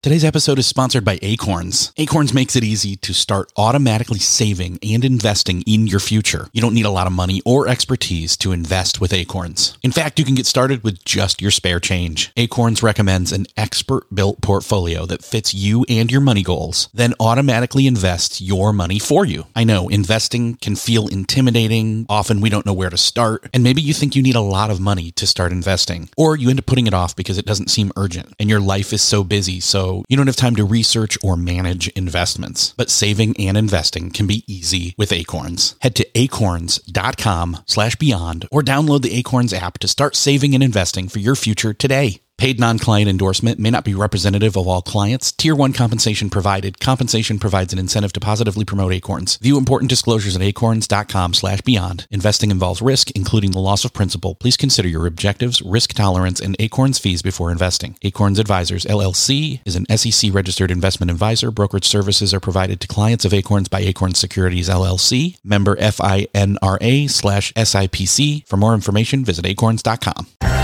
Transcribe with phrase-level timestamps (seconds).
[0.00, 1.92] Today's episode is sponsored by Acorns.
[1.96, 6.46] Acorns makes it easy to start automatically saving and investing in your future.
[6.52, 9.76] You don't need a lot of money or expertise to invest with Acorns.
[9.82, 12.30] In fact, you can get started with just your spare change.
[12.36, 17.88] Acorns recommends an expert built portfolio that fits you and your money goals, then automatically
[17.88, 19.46] invests your money for you.
[19.56, 22.06] I know investing can feel intimidating.
[22.08, 24.70] Often we don't know where to start, and maybe you think you need a lot
[24.70, 27.68] of money to start investing, or you end up putting it off because it doesn't
[27.72, 29.58] seem urgent and your life is so busy.
[29.58, 32.74] So you don't have time to research or manage investments.
[32.76, 35.76] But saving and investing can be easy with Acorns.
[35.80, 41.08] Head to acorns.com slash beyond or download the Acorns app to start saving and investing
[41.08, 42.20] for your future today.
[42.38, 45.32] Paid non-client endorsement may not be representative of all clients.
[45.32, 46.78] Tier 1 compensation provided.
[46.78, 49.38] Compensation provides an incentive to positively promote Acorns.
[49.38, 52.06] View important disclosures at acorns.com slash beyond.
[52.12, 54.36] Investing involves risk, including the loss of principal.
[54.36, 57.96] Please consider your objectives, risk tolerance, and Acorns fees before investing.
[58.02, 61.50] Acorns Advisors, LLC is an SEC registered investment advisor.
[61.50, 65.38] Brokerage services are provided to clients of Acorns by Acorns Securities, LLC.
[65.42, 68.46] Member FINRA slash SIPC.
[68.46, 70.57] For more information, visit acorns.com.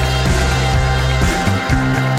[1.76, 2.13] Hello,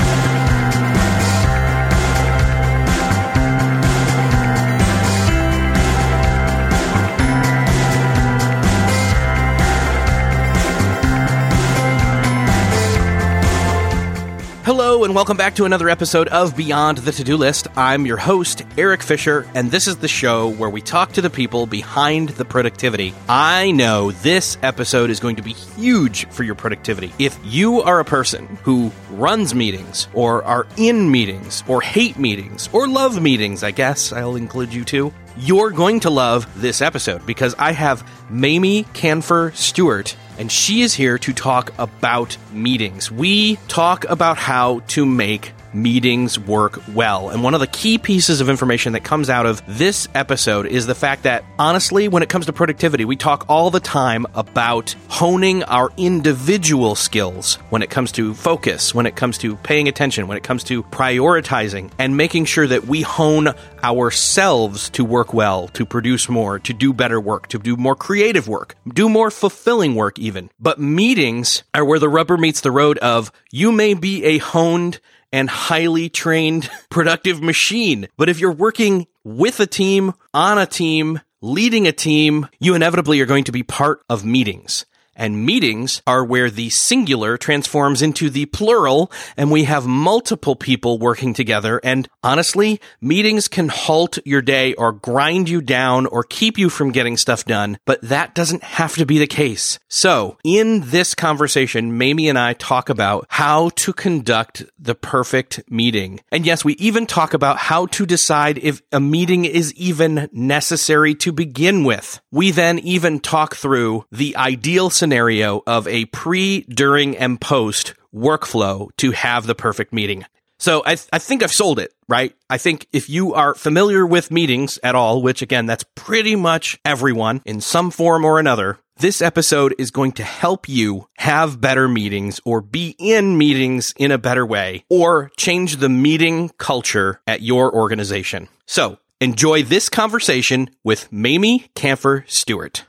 [15.06, 17.68] and welcome back to another episode of Beyond the To Do List.
[17.76, 21.30] I'm your host, Eric Fisher, and this is the show where we talk to the
[21.30, 23.14] people behind the productivity.
[23.30, 27.14] I know this episode is going to be huge for your productivity.
[27.20, 32.68] If you are a person who runs meetings, or are in meetings, or hate meetings,
[32.74, 37.24] or love meetings, I guess I'll include you too, you're going to love this episode
[37.28, 43.12] because I have Mamie Kanfer Stewart and she is here to talk about meetings.
[43.12, 47.30] We talk about how to make meetings work well.
[47.30, 50.88] And one of the key pieces of information that comes out of this episode is
[50.88, 54.96] the fact that, honestly, when it comes to productivity, we talk all the time about
[55.10, 60.28] honing our individual skills when it comes to focus, when it comes to paying attention,
[60.28, 63.50] when it comes to prioritizing, and making sure that we hone
[63.84, 68.48] ourselves to work well, to produce more, to do better work, to do more creative
[68.48, 70.50] work, do more fulfilling work, even.
[70.60, 75.00] But meetings are where the rubber meets the road of you may be a honed
[75.36, 78.08] and highly trained productive machine.
[78.16, 83.20] But if you're working with a team, on a team, leading a team, you inevitably
[83.20, 84.86] are going to be part of meetings.
[85.16, 91.00] And meetings are where the singular transforms into the plural and we have multiple people
[91.00, 91.80] working together.
[91.84, 96.92] And honestly, meetings can halt your day or grind you down or keep you from
[96.92, 99.80] getting stuff done, but that doesn't have to be the case.
[99.88, 106.20] So in this conversation, Mamie and I talk about how to conduct the perfect meeting.
[106.32, 111.16] And yes, we even talk about how to decide if a meeting is even necessary
[111.16, 112.20] to begin with.
[112.32, 117.94] We then even talk through the ideal scenario scenario of a pre, during, and post
[118.12, 120.26] workflow to have the perfect meeting.
[120.58, 122.34] So I, th- I think I've sold it, right?
[122.50, 126.80] I think if you are familiar with meetings at all, which again, that's pretty much
[126.84, 131.88] everyone in some form or another, this episode is going to help you have better
[131.88, 137.44] meetings or be in meetings in a better way or change the meeting culture at
[137.44, 138.48] your organization.
[138.66, 142.86] So enjoy this conversation with Mamie Kanfer Stewart.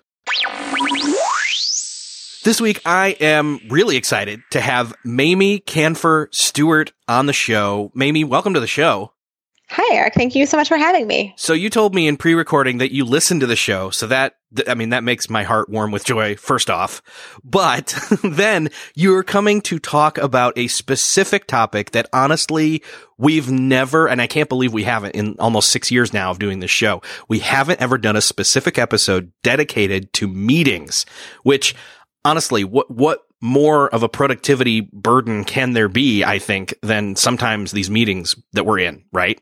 [2.46, 7.90] This week, I am really excited to have Mamie Kanfer Stewart on the show.
[7.92, 9.10] Mamie, welcome to the show.
[9.68, 10.14] Hi, Eric.
[10.14, 11.34] Thank you so much for having me.
[11.36, 13.90] So you told me in pre-recording that you listened to the show.
[13.90, 14.36] So that,
[14.68, 17.02] I mean, that makes my heart warm with joy, first off.
[17.42, 22.84] But then you're coming to talk about a specific topic that honestly,
[23.18, 26.60] we've never, and I can't believe we haven't in almost six years now of doing
[26.60, 27.02] this show.
[27.28, 31.06] We haven't ever done a specific episode dedicated to meetings,
[31.42, 31.74] which
[32.26, 37.72] honestly, what, what more of a productivity burden can there be, I think, than sometimes
[37.72, 39.41] these meetings that we're in, right?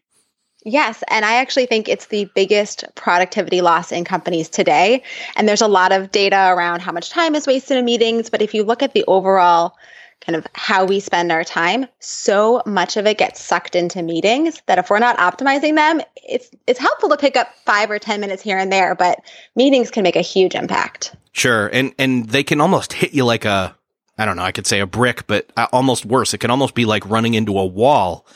[0.67, 1.03] Yes.
[1.09, 5.03] And I actually think it's the biggest productivity loss in companies today.
[5.37, 8.31] And there's a lot of data around how much time is wasted in meetings.
[8.31, 9.75] But if you look at the overall
[10.21, 14.63] kind of how we spend our time, so much of it gets sucked into meetings
[14.67, 18.21] that if we're not optimizing them, it's it's helpful to pick up 5 or 10
[18.21, 19.19] minutes here and there, but
[19.55, 21.15] meetings can make a huge impact.
[21.33, 21.69] Sure.
[21.69, 23.77] And and they can almost hit you like a
[24.17, 26.35] I don't know, I could say a brick, but uh, almost worse.
[26.35, 28.27] It can almost be like running into a wall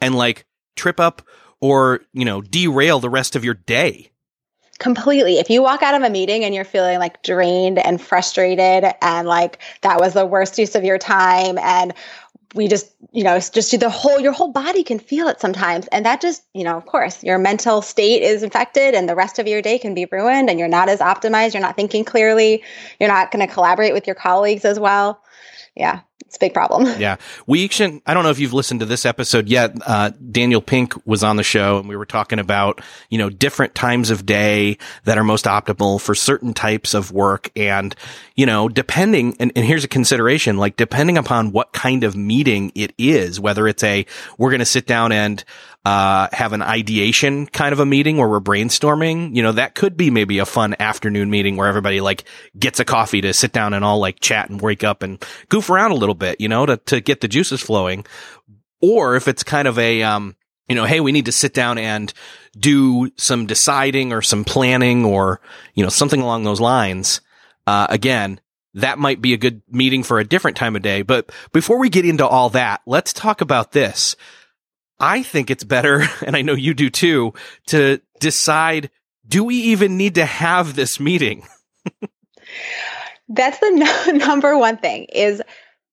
[0.00, 0.46] and like
[0.76, 1.22] trip up
[1.60, 4.10] or, you know, derail the rest of your day.
[4.78, 5.38] Completely.
[5.38, 9.26] If you walk out of a meeting and you're feeling like drained and frustrated and
[9.26, 11.92] like that was the worst use of your time and
[12.54, 15.88] we just, you know, just do the whole, your whole body can feel it sometimes.
[15.88, 19.40] And that just, you know, of course, your mental state is infected and the rest
[19.40, 21.54] of your day can be ruined and you're not as optimized.
[21.54, 22.62] You're not thinking clearly.
[23.00, 25.20] You're not going to collaborate with your colleagues as well.
[25.74, 26.86] Yeah it's a big problem.
[26.98, 27.16] Yeah.
[27.46, 29.76] We should, I don't know if you've listened to this episode yet.
[29.86, 33.74] Uh, Daniel Pink was on the show and we were talking about, you know, different
[33.74, 37.50] times of day that are most optimal for certain types of work.
[37.56, 37.94] And,
[38.34, 42.72] you know, depending, and, and here's a consideration, like depending upon what kind of meeting
[42.74, 44.04] it is, whether it's a,
[44.36, 45.44] we're going to sit down and,
[45.88, 49.96] uh, have an ideation kind of a meeting where we're brainstorming, you know, that could
[49.96, 52.24] be maybe a fun afternoon meeting where everybody like
[52.58, 55.70] gets a coffee to sit down and all like chat and wake up and goof
[55.70, 58.04] around a little bit, you know, to, to get the juices flowing.
[58.82, 60.36] Or if it's kind of a, um,
[60.68, 62.12] you know, hey, we need to sit down and
[62.52, 65.40] do some deciding or some planning or,
[65.72, 67.22] you know, something along those lines.
[67.66, 68.40] Uh, again,
[68.74, 71.00] that might be a good meeting for a different time of day.
[71.00, 74.16] But before we get into all that, let's talk about this.
[75.00, 77.34] I think it's better, and I know you do too,
[77.68, 78.90] to decide,
[79.26, 81.46] do we even need to have this meeting?
[83.28, 85.42] That's the no- number one thing is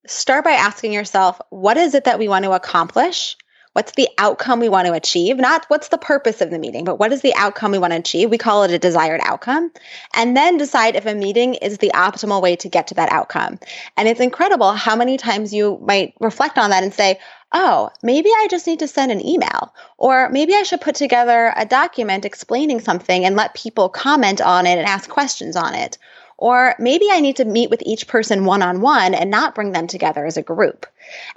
[0.08, 3.36] start by asking yourself, what is it that we want to accomplish?
[3.74, 5.36] What's the outcome we want to achieve?
[5.36, 8.00] Not what's the purpose of the meeting, but what is the outcome we want to
[8.00, 8.30] achieve?
[8.30, 9.70] We call it a desired outcome.
[10.14, 13.60] And then decide if a meeting is the optimal way to get to that outcome.
[13.98, 17.20] And it's incredible how many times you might reflect on that and say,
[17.56, 21.54] oh, maybe I just need to send an email, or maybe I should put together
[21.56, 25.98] a document explaining something and let people comment on it and ask questions on it.
[26.38, 29.72] Or maybe I need to meet with each person one on one and not bring
[29.72, 30.86] them together as a group.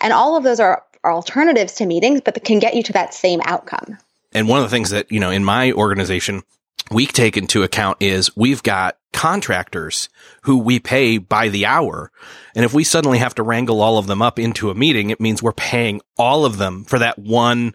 [0.01, 3.15] And all of those are, are alternatives to meetings, but can get you to that
[3.15, 3.97] same outcome.
[4.35, 6.43] And one of the things that, you know, in my organization,
[6.91, 10.09] we take into account is we've got contractors
[10.43, 12.11] who we pay by the hour.
[12.55, 15.21] And if we suddenly have to wrangle all of them up into a meeting, it
[15.21, 17.75] means we're paying all of them for that one,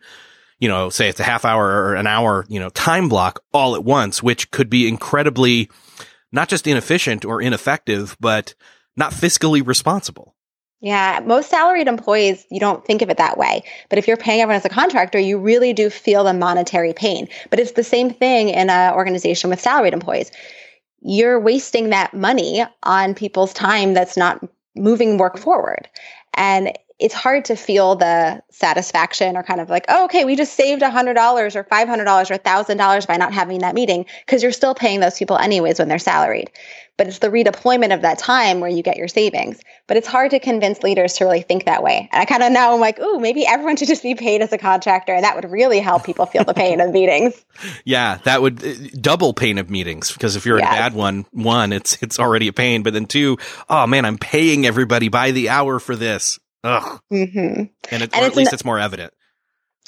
[0.59, 3.75] you know, say it's a half hour or an hour, you know, time block all
[3.75, 5.69] at once, which could be incredibly
[6.31, 8.55] not just inefficient or ineffective, but
[8.95, 10.35] not fiscally responsible.
[10.83, 13.63] Yeah, most salaried employees, you don't think of it that way.
[13.87, 17.29] But if you're paying everyone as a contractor, you really do feel the monetary pain.
[17.49, 20.29] But it's the same thing in an organization with salaried employees.
[20.99, 24.45] You're wasting that money on people's time that's not
[24.75, 25.87] moving work forward.
[26.33, 30.53] And it's hard to feel the satisfaction or kind of like, oh, okay, we just
[30.53, 35.01] saved $100 or $500 or $1,000 by not having that meeting because you're still paying
[35.01, 36.49] those people anyways when they're salaried
[36.97, 39.59] but it's the redeployment of that time where you get your savings.
[39.87, 42.07] But it's hard to convince leaders to really think that way.
[42.11, 44.53] And I kind of now I'm like, ooh, maybe everyone should just be paid as
[44.53, 47.43] a contractor, and that would really help people feel the pain of meetings.
[47.83, 50.67] Yeah, that would uh, double pain of meetings because if you're yes.
[50.67, 53.37] a bad one, one, it's it's already a pain, but then two,
[53.69, 56.39] oh man, I'm paying everybody by the hour for this.
[56.63, 57.01] Ugh.
[57.11, 57.39] Mm-hmm.
[57.39, 57.69] And,
[58.03, 59.13] it, and or at least an- it's more evident.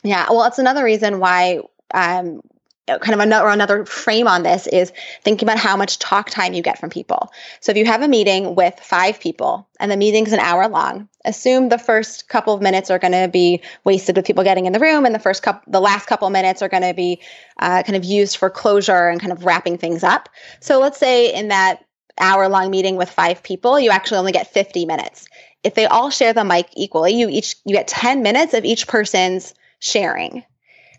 [0.03, 1.61] Yeah, well, it's another reason why
[1.93, 2.41] um,
[2.87, 4.93] kind of another, another frame on this is
[5.23, 7.31] thinking about how much talk time you get from people.
[7.59, 11.09] So if you have a meeting with five people and the meeting's an hour long,
[11.23, 14.73] assume the first couple of minutes are going to be wasted with people getting in
[14.73, 17.21] the room, and the first couple, the last couple of minutes are going to be
[17.59, 20.29] uh, kind of used for closure and kind of wrapping things up.
[20.59, 21.83] So let's say in that
[22.19, 25.27] hour long meeting with five people, you actually only get 50 minutes.
[25.65, 28.87] If they all share the mic equally, you each you get 10 minutes of each
[28.87, 30.43] person's sharing.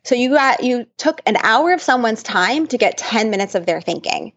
[0.04, 3.64] So you got you took an hour of someone's time to get 10 minutes of
[3.64, 4.32] their thinking.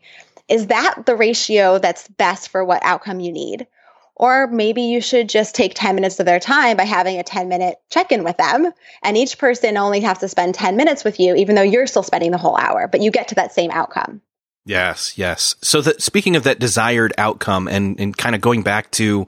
[0.48, 3.68] Is that the ratio that's best for what outcome you need?
[4.16, 7.48] Or maybe you should just take 10 minutes of their time by having a 10
[7.48, 8.72] minute check in with them.
[9.02, 12.04] And each person only has to spend 10 minutes with you, even though you're still
[12.04, 14.22] spending the whole hour, but you get to that same outcome.
[14.66, 15.56] Yes, yes.
[15.62, 19.26] So that speaking of that desired outcome and, and kind of going back to,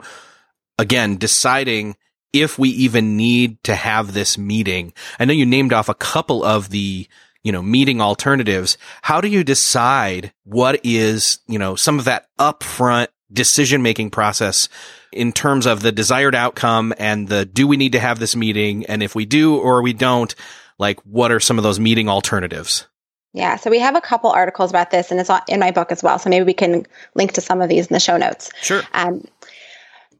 [0.81, 1.95] again, deciding
[2.33, 4.93] if we even need to have this meeting.
[5.19, 7.07] I know you named off a couple of the,
[7.43, 8.79] you know, meeting alternatives.
[9.03, 14.69] How do you decide what is, you know, some of that upfront decision making process
[15.11, 18.85] in terms of the desired outcome and the do we need to have this meeting?
[18.87, 20.33] And if we do or we don't,
[20.79, 22.87] like what are some of those meeting alternatives?
[23.33, 26.03] Yeah, so we have a couple articles about this, and it's in my book as
[26.03, 26.19] well.
[26.19, 26.85] So maybe we can
[27.15, 28.51] link to some of these in the show notes.
[28.61, 28.81] Sure.
[28.93, 29.23] Um,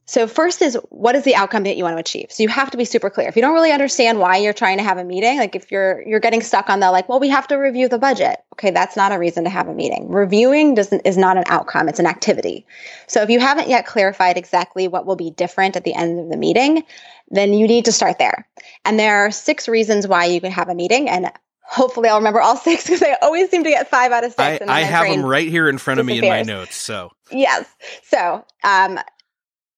[0.06, 2.32] so first is what is the outcome that you want to achieve?
[2.32, 3.30] So you have to be super clear.
[3.30, 6.02] If you don't really understand why you're trying to have a meeting, like if you're
[6.08, 8.40] you're getting stuck on the like, well, we have to review the budget.
[8.54, 10.10] Okay, that's not a reason to have a meeting.
[10.10, 12.66] Reviewing doesn't is not an outcome, it's an activity.
[13.08, 16.30] So if you haven't yet clarified exactly what will be different at the end of
[16.30, 16.84] the meeting,
[17.30, 18.48] then you need to start there.
[18.84, 21.32] And there are six reasons why you can have a meeting and
[21.62, 24.62] hopefully I'll remember all six because I always seem to get five out of six.
[24.68, 26.76] I, I have them right here in front of me in my notes.
[26.76, 27.66] So yes.
[28.04, 29.00] So um,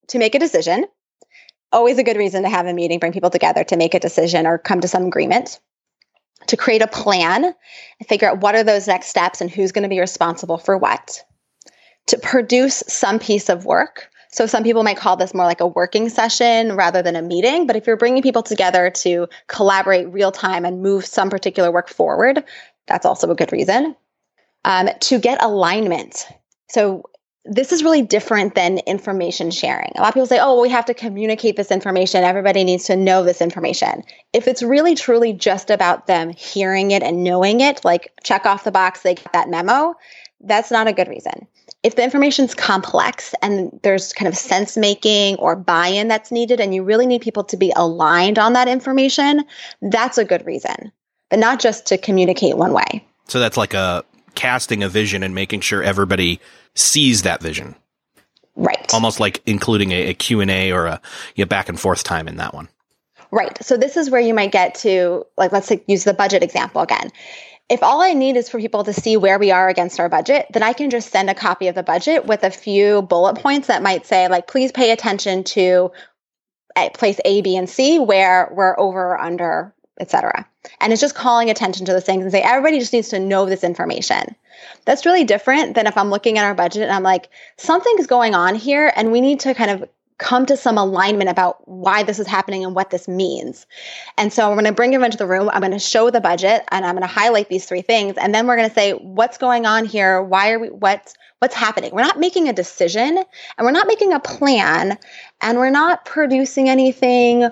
[0.07, 0.85] to make a decision,
[1.71, 4.45] always a good reason to have a meeting, bring people together to make a decision
[4.45, 5.59] or come to some agreement.
[6.47, 9.83] To create a plan and figure out what are those next steps and who's going
[9.83, 11.23] to be responsible for what.
[12.07, 14.09] To produce some piece of work.
[14.29, 17.65] So some people might call this more like a working session rather than a meeting.
[17.65, 21.87] But if you're bringing people together to collaborate real time and move some particular work
[21.87, 22.43] forward,
[22.87, 23.95] that's also a good reason.
[24.65, 26.27] Um, to get alignment.
[26.67, 27.03] So
[27.45, 29.91] this is really different than information sharing.
[29.95, 32.23] A lot of people say, oh, well, we have to communicate this information.
[32.23, 34.03] Everybody needs to know this information.
[34.31, 38.63] If it's really truly just about them hearing it and knowing it, like check off
[38.63, 39.95] the box, they get that memo,
[40.39, 41.47] that's not a good reason.
[41.83, 46.61] If the information's complex and there's kind of sense making or buy in that's needed,
[46.61, 49.43] and you really need people to be aligned on that information,
[49.81, 50.93] that's a good reason,
[51.29, 53.05] but not just to communicate one way.
[53.27, 56.39] So that's like a casting a vision and making sure everybody
[56.75, 57.75] sees that vision.
[58.55, 58.93] Right.
[58.93, 61.01] Almost like including a, a Q&A or a
[61.35, 62.69] you know, back and forth time in that one.
[63.31, 63.63] Right.
[63.63, 66.81] So this is where you might get to like let's say, use the budget example
[66.81, 67.11] again.
[67.69, 70.47] If all I need is for people to see where we are against our budget,
[70.51, 73.67] then I can just send a copy of the budget with a few bullet points
[73.67, 75.91] that might say like please pay attention to
[76.75, 80.47] eh, place A, B, and C where we're over or under, etc.
[80.79, 83.45] And it's just calling attention to those things and say everybody just needs to know
[83.45, 84.35] this information.
[84.85, 88.35] That's really different than if I'm looking at our budget and I'm like, something's going
[88.35, 92.19] on here and we need to kind of come to some alignment about why this
[92.19, 93.65] is happening and what this means.
[94.17, 95.49] And so we're going to bring him into the room.
[95.49, 98.15] I'm going to show the budget and I'm going to highlight these three things.
[98.17, 100.21] And then we're going to say, what's going on here?
[100.21, 101.91] Why are we, what's, what's happening?
[101.93, 104.97] We're not making a decision and we're not making a plan
[105.41, 107.49] and we're not producing anything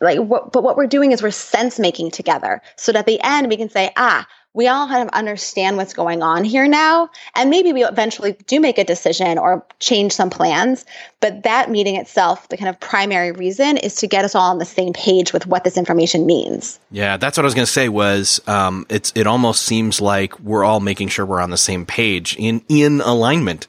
[0.00, 3.20] like what, but what we're doing is we're sense making together so that at the
[3.22, 4.26] end we can say ah
[4.56, 7.10] we all kind of understand what's going on here now.
[7.34, 10.86] And maybe we eventually do make a decision or change some plans.
[11.20, 14.56] But that meeting itself, the kind of primary reason is to get us all on
[14.56, 16.80] the same page with what this information means.
[16.90, 20.40] Yeah, that's what I was going to say was um, it's it almost seems like
[20.40, 23.68] we're all making sure we're on the same page in in alignment.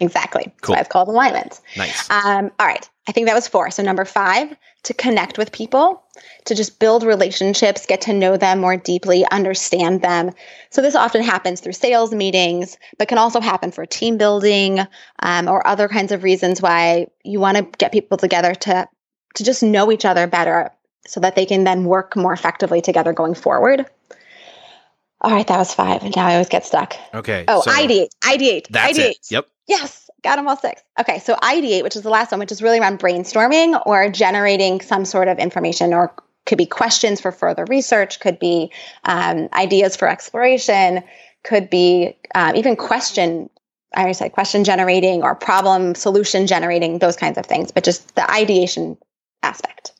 [0.00, 0.52] Exactly.
[0.62, 0.74] Cool.
[0.74, 1.60] That's called alignment.
[1.76, 2.10] Nice.
[2.10, 2.88] Um, all right.
[3.06, 3.70] I think that was four.
[3.70, 4.54] So number five,
[4.88, 6.02] to connect with people,
[6.46, 10.32] to just build relationships, get to know them more deeply, understand them.
[10.70, 14.80] So this often happens through sales meetings, but can also happen for team building
[15.20, 18.88] um, or other kinds of reasons why you want to get people together to
[19.34, 20.70] to just know each other better,
[21.06, 23.84] so that they can then work more effectively together going forward.
[25.20, 26.02] All right, that was five.
[26.16, 26.96] Now I always get stuck.
[27.12, 27.44] Okay.
[27.46, 29.10] Oh, so ideate, ideate, that's ideate.
[29.10, 29.30] It.
[29.30, 29.48] Yep.
[29.66, 30.82] Yes, got them all six.
[30.98, 34.80] Okay, so ideate, which is the last one, which is really around brainstorming or generating
[34.80, 36.14] some sort of information or
[36.46, 38.72] could be questions for further research, could be
[39.04, 41.04] um, ideas for exploration,
[41.44, 43.50] could be um, even question,
[43.94, 48.28] I say question generating or problem solution generating, those kinds of things, but just the
[48.30, 48.96] ideation
[49.42, 49.92] aspect.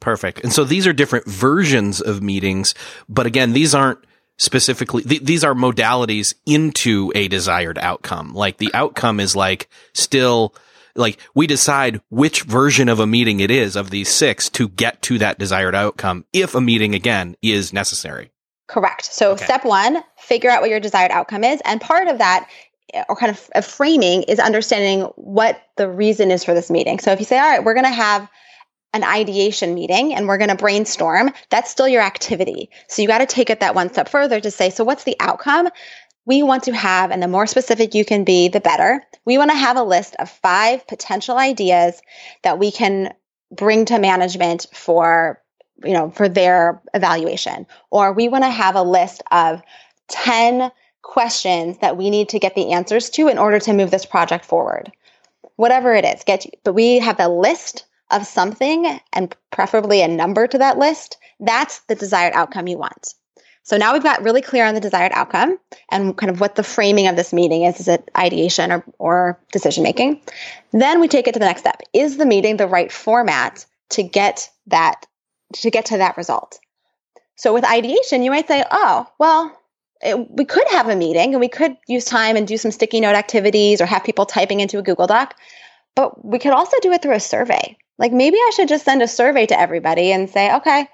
[0.00, 0.40] Perfect.
[0.42, 2.74] And so these are different versions of meetings,
[3.08, 3.98] but again, these aren't
[4.38, 8.34] specifically th- these are modalities into a desired outcome.
[8.34, 10.54] Like the outcome is like still
[10.94, 15.02] like we decide which version of a meeting it is of these six to get
[15.02, 18.30] to that desired outcome if a meeting again is necessary.
[18.66, 19.04] Correct.
[19.04, 19.44] So okay.
[19.44, 21.60] step one figure out what your desired outcome is.
[21.64, 22.48] And part of that
[22.94, 26.98] uh, or kind of a framing is understanding what the reason is for this meeting.
[26.98, 28.28] So if you say all right we're going to have
[28.96, 32.70] an ideation meeting and we're going to brainstorm, that's still your activity.
[32.88, 35.16] So you got to take it that one step further to say, so what's the
[35.20, 35.68] outcome?
[36.24, 39.04] We want to have, and the more specific you can be, the better.
[39.24, 42.02] We want to have a list of five potential ideas
[42.42, 43.14] that we can
[43.52, 45.40] bring to management for,
[45.84, 47.66] you know, for their evaluation.
[47.90, 49.62] Or we want to have a list of
[50.08, 50.72] 10
[51.02, 54.44] questions that we need to get the answers to in order to move this project
[54.44, 54.90] forward.
[55.54, 60.46] Whatever it is, get but we have a list of something and preferably a number
[60.46, 63.14] to that list, that's the desired outcome you want.
[63.66, 65.58] So now we've got really clear on the desired outcome
[65.90, 67.80] and kind of what the framing of this meeting is.
[67.80, 70.20] Is it ideation or, or decision making?
[70.70, 71.82] Then we take it to the next step.
[71.92, 75.06] Is the meeting the right format to get that
[75.54, 76.60] to get to that result?
[77.34, 79.56] So with ideation, you might say, oh, well,
[80.00, 83.00] it, we could have a meeting and we could use time and do some sticky
[83.00, 85.34] note activities or have people typing into a Google Doc,
[85.96, 87.76] but we could also do it through a survey.
[87.98, 90.88] Like maybe I should just send a survey to everybody and say, okay,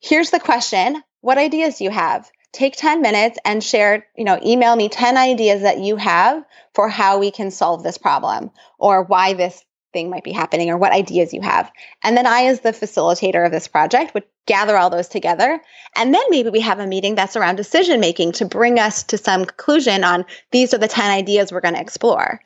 [0.00, 1.02] here's the question.
[1.20, 2.30] What ideas do you have?
[2.52, 6.44] Take 10 minutes and share, you know, email me 10 ideas that you have
[6.74, 10.78] for how we can solve this problem or why this thing might be happening or
[10.78, 11.70] what ideas you have.
[12.02, 15.60] And then I, as the facilitator of this project, would gather all those together.
[15.94, 19.18] And then maybe we have a meeting that's around decision making to bring us to
[19.18, 22.40] some conclusion on these are the 10 ideas we're going to explore.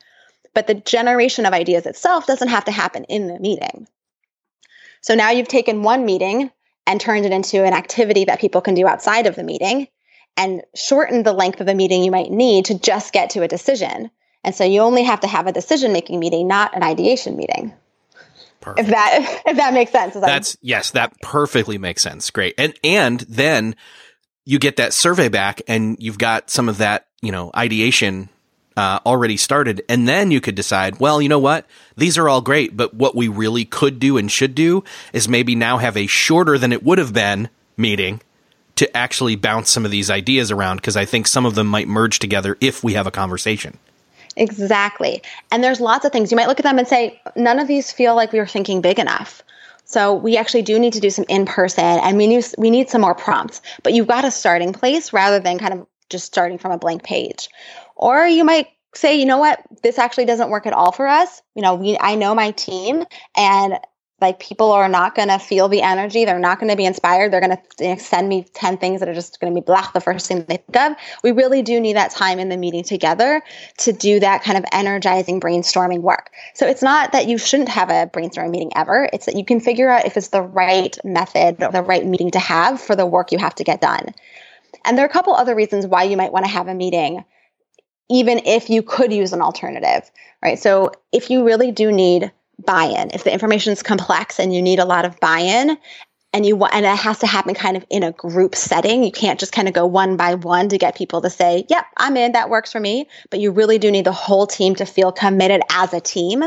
[0.55, 3.87] But the generation of ideas itself doesn't have to happen in the meeting.
[5.01, 6.49] So now you've taken one meeting
[6.87, 9.87] and turned it into an activity that people can do outside of the meeting
[10.37, 13.47] and shortened the length of the meeting you might need to just get to a
[13.47, 14.09] decision.
[14.43, 17.73] And so you only have to have a decision making meeting, not an ideation meeting.
[18.61, 18.87] Perfect.
[18.87, 20.13] If that if that makes sense.
[20.13, 22.29] That's yes, that perfectly makes sense.
[22.29, 22.55] Great.
[22.57, 23.75] And and then
[24.45, 28.29] you get that survey back and you've got some of that, you know, ideation
[28.77, 29.83] uh, already started.
[29.87, 31.65] And then you could decide, well, you know what?
[31.95, 35.55] These are all great, but what we really could do and should do is maybe
[35.55, 38.21] now have a shorter than it would have been meeting
[38.75, 41.87] to actually bounce some of these ideas around because I think some of them might
[41.87, 43.77] merge together if we have a conversation.
[44.35, 45.21] Exactly.
[45.51, 46.31] And there's lots of things.
[46.31, 48.81] You might look at them and say, none of these feel like we were thinking
[48.81, 49.41] big enough.
[49.85, 52.89] So we actually do need to do some in person and we need, we need
[52.89, 53.61] some more prompts.
[53.83, 57.03] But you've got a starting place rather than kind of just starting from a blank
[57.03, 57.49] page.
[57.95, 61.41] Or you might say, you know what, this actually doesn't work at all for us.
[61.55, 63.03] You know, we I know my team
[63.35, 63.79] and
[64.21, 66.23] like people are not going to feel the energy.
[66.23, 67.31] They're not going to be inspired.
[67.31, 69.99] They're going to send me 10 things that are just going to be black the
[69.99, 70.93] first thing they think of.
[71.21, 73.41] We really do need that time in the meeting together
[73.79, 76.31] to do that kind of energizing brainstorming work.
[76.53, 79.09] So it's not that you shouldn't have a brainstorming meeting ever.
[79.11, 82.39] It's that you can figure out if it's the right method the right meeting to
[82.39, 84.13] have for the work you have to get done.
[84.85, 87.25] And there are a couple other reasons why you might want to have a meeting
[88.09, 90.09] even if you could use an alternative,
[90.43, 90.59] right?
[90.59, 92.31] So if you really do need
[92.65, 95.77] buy-in, if the information is complex and you need a lot of buy-in
[96.33, 99.39] and you and it has to happen kind of in a group setting, you can't
[99.39, 102.33] just kind of go one by one to get people to say, "Yep, I'm in,
[102.33, 105.61] that works for me." But you really do need the whole team to feel committed
[105.69, 106.43] as a team.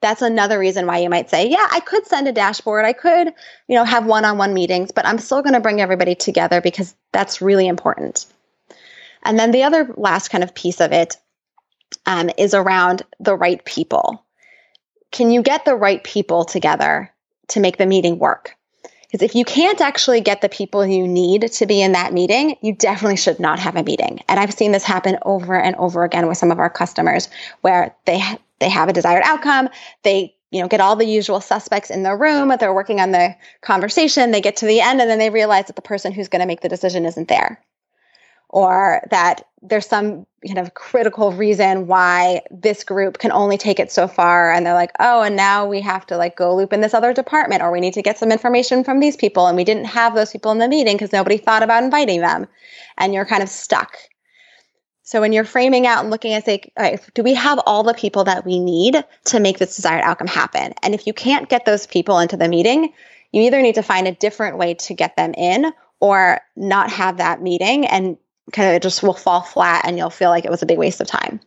[0.00, 2.86] That's another reason why you might say, "Yeah, I could send a dashboard.
[2.86, 3.28] I could,
[3.68, 7.42] you know, have one-on-one meetings, but I'm still going to bring everybody together because that's
[7.42, 8.24] really important."
[9.22, 11.16] And then the other last kind of piece of it
[12.06, 14.24] um, is around the right people.
[15.10, 17.10] Can you get the right people together
[17.48, 18.56] to make the meeting work?
[19.10, 22.56] Because if you can't actually get the people you need to be in that meeting,
[22.62, 24.22] you definitely should not have a meeting.
[24.28, 27.28] And I've seen this happen over and over again with some of our customers
[27.62, 28.22] where they
[28.60, 29.68] they have a desired outcome,
[30.04, 33.34] they you know get all the usual suspects in the room, they're working on the
[33.62, 36.40] conversation, they get to the end and then they realize that the person who's going
[36.40, 37.60] to make the decision isn't there
[38.50, 43.92] or that there's some kind of critical reason why this group can only take it
[43.92, 44.52] so far.
[44.52, 47.12] And they're like oh and now we have to like go loop in this other
[47.12, 49.46] department or we need to get some information from these people.
[49.46, 52.46] And we didn't have those people in the meeting because nobody thought about inviting them.
[52.98, 53.96] And you're kind of stuck.
[55.02, 57.94] So when you're framing out and looking at say right, do we have all the
[57.94, 60.72] people that we need to make this desired outcome happen?
[60.82, 62.92] And if you can't get those people into the meeting
[63.32, 67.18] you either need to find a different way to get them in or not have
[67.18, 68.16] that meeting and
[68.52, 71.00] kind of just will fall flat and you'll feel like it was a big waste
[71.00, 71.40] of time.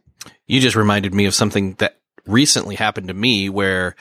[0.47, 3.95] You just reminded me of something that recently happened to me where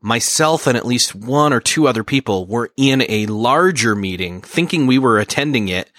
[0.00, 4.86] myself and at least one or two other people were in a larger meeting thinking
[4.86, 5.90] we were attending it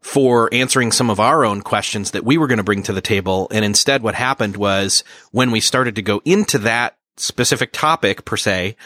[0.00, 3.00] for answering some of our own questions that we were going to bring to the
[3.00, 3.48] table.
[3.50, 5.02] And instead what happened was
[5.32, 8.76] when we started to go into that specific topic per se,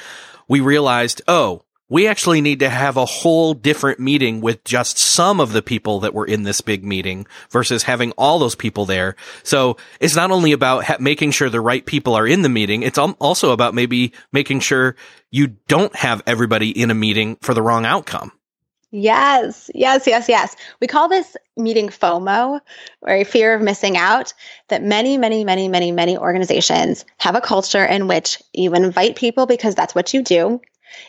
[0.48, 5.40] we realized, oh, we actually need to have a whole different meeting with just some
[5.40, 9.16] of the people that were in this big meeting versus having all those people there.
[9.42, 12.82] So it's not only about ha- making sure the right people are in the meeting.
[12.82, 14.96] It's also about maybe making sure
[15.30, 18.32] you don't have everybody in a meeting for the wrong outcome.
[18.92, 20.56] Yes, yes, yes, yes.
[20.80, 22.60] We call this meeting FOMO,
[23.02, 24.34] or fear of missing out,
[24.68, 29.46] that many, many, many, many, many organizations have a culture in which you invite people
[29.46, 30.60] because that's what you do.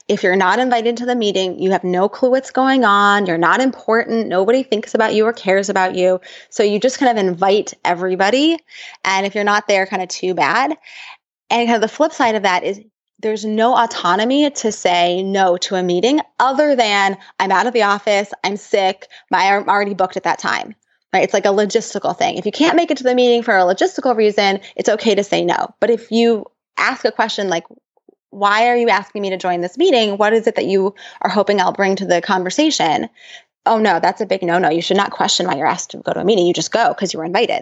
[0.07, 3.25] If you're not invited to the meeting, you have no clue what's going on.
[3.25, 4.27] You're not important.
[4.27, 6.19] Nobody thinks about you or cares about you.
[6.49, 8.57] So you just kind of invite everybody.
[9.03, 10.77] And if you're not there, kind of too bad.
[11.49, 12.81] And kind of the flip side of that is
[13.19, 17.83] there's no autonomy to say no to a meeting other than I'm out of the
[17.83, 20.75] office, I'm sick, I'm already booked at that time.
[21.13, 21.23] Right?
[21.23, 22.37] It's like a logistical thing.
[22.37, 25.25] If you can't make it to the meeting for a logistical reason, it's okay to
[25.25, 25.75] say no.
[25.81, 26.45] But if you
[26.77, 27.65] ask a question like,
[28.31, 30.17] why are you asking me to join this meeting?
[30.17, 33.09] What is it that you are hoping I'll bring to the conversation?
[33.65, 34.69] Oh no, that's a big no no.
[34.69, 36.47] You should not question why you're asked to go to a meeting.
[36.47, 37.61] You just go because you were invited.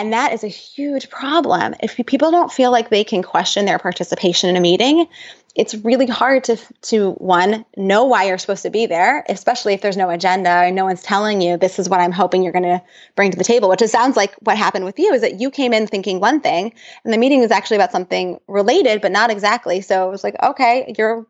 [0.00, 1.74] And that is a huge problem.
[1.82, 5.06] If people don't feel like they can question their participation in a meeting,
[5.54, 9.82] it's really hard to to one know why you're supposed to be there, especially if
[9.82, 12.62] there's no agenda and no one's telling you this is what I'm hoping you're going
[12.62, 12.80] to
[13.14, 13.68] bring to the table.
[13.68, 16.40] Which it sounds like what happened with you is that you came in thinking one
[16.40, 16.72] thing,
[17.04, 19.82] and the meeting was actually about something related, but not exactly.
[19.82, 21.26] So it was like, okay, you're.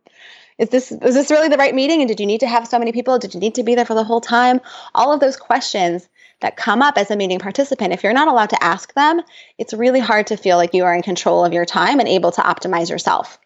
[0.59, 2.03] Is this is this really the right meeting?
[2.03, 3.19] And did you need to have so many people?
[3.19, 4.61] Did you need to be there for the whole time?
[4.95, 6.07] All of those questions
[6.41, 9.21] that come up as a meeting participant, if you're not allowed to ask them,
[9.59, 12.33] it's really hard to feel like you are in control of your time and able
[12.33, 13.39] to optimize yourself.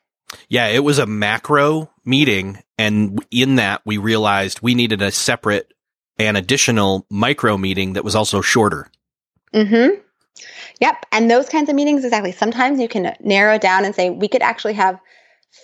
[0.49, 2.63] Yeah, it was a macro meeting.
[2.79, 5.73] And in that, we realized we needed a separate
[6.19, 8.89] and additional micro meeting that was also shorter.
[9.53, 10.01] Mm-hmm.
[10.81, 11.07] Yep.
[11.13, 12.33] And those kinds of meetings, exactly.
[12.33, 14.99] Sometimes you can narrow down and say, we could actually have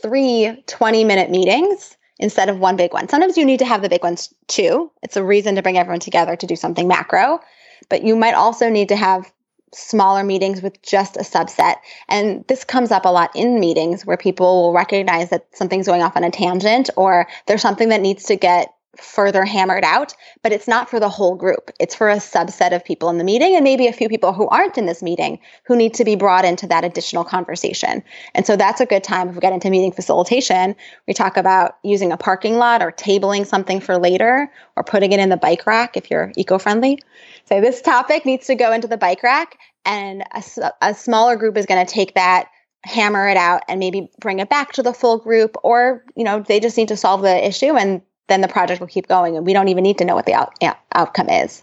[0.02, 3.08] three 20 minute meetings instead of one big one.
[3.08, 4.92] Sometimes you need to have the big ones too.
[5.02, 7.40] It's a reason to bring everyone together to do something macro,
[7.88, 9.32] but you might also need to have
[9.72, 11.76] smaller meetings with just a subset.
[12.08, 16.02] And this comes up a lot in meetings where people will recognize that something's going
[16.02, 20.52] off on a tangent or there's something that needs to get further hammered out, but
[20.52, 21.70] it's not for the whole group.
[21.78, 24.48] It's for a subset of people in the meeting and maybe a few people who
[24.48, 28.02] aren't in this meeting who need to be brought into that additional conversation.
[28.34, 30.76] And so that's a good time if we get into meeting facilitation.
[31.06, 35.20] We talk about using a parking lot or tabling something for later or putting it
[35.20, 36.98] in the bike rack if you're eco friendly.
[37.44, 41.56] So this topic needs to go into the bike rack and a, a smaller group
[41.56, 42.48] is going to take that
[42.84, 46.40] hammer it out and maybe bring it back to the full group or you know
[46.40, 49.44] they just need to solve the issue and then the project will keep going and
[49.44, 50.54] we don't even need to know what the out-
[50.94, 51.62] outcome is.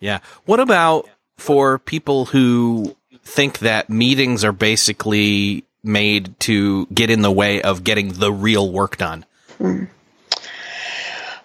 [0.00, 0.18] Yeah.
[0.44, 7.30] What about for people who think that meetings are basically made to get in the
[7.30, 9.24] way of getting the real work done?
[9.58, 9.84] Hmm.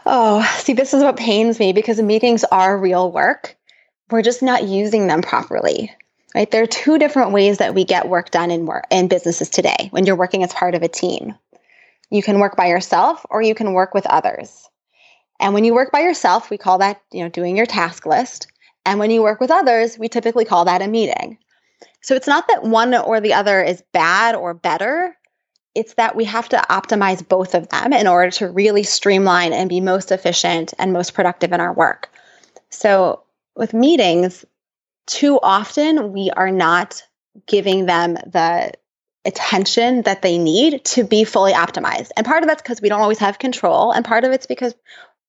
[0.06, 3.56] Oh, see, this is what pains me because meetings are real work.
[4.10, 5.96] We're just not using them properly.
[6.34, 6.50] Right?
[6.50, 9.90] There are two different ways that we get work done in work in businesses today
[9.92, 11.36] when you're working as part of a team.
[12.12, 14.70] You can work by yourself or you can work with others.
[15.40, 18.48] And when you work by yourself, we call that, you know, doing your task list.
[18.86, 21.40] And when you work with others, we typically call that a meeting.
[22.02, 25.18] So it's not that one or the other is bad or better.
[25.74, 29.70] It's that we have to optimize both of them in order to really streamline and
[29.70, 32.12] be most efficient and most productive in our work.
[32.70, 33.24] So
[33.56, 34.46] with meetings,
[35.08, 37.04] too often we are not
[37.48, 38.74] giving them the
[39.26, 42.10] attention that they need to be fully optimized.
[42.18, 44.74] And part of that's because we don't always have control, and part of it's because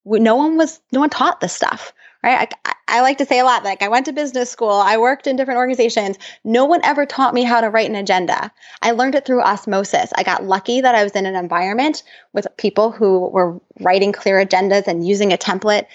[0.05, 1.93] we, no one was no one taught this stuff.
[2.23, 2.55] Right?
[2.65, 5.27] I, I like to say a lot like I went to business school, I worked
[5.27, 6.19] in different organizations.
[6.45, 8.53] No one ever taught me how to write an agenda.
[8.81, 10.13] I learned it through osmosis.
[10.15, 14.45] I got lucky that I was in an environment with people who were writing clear
[14.45, 15.87] agendas and using a template.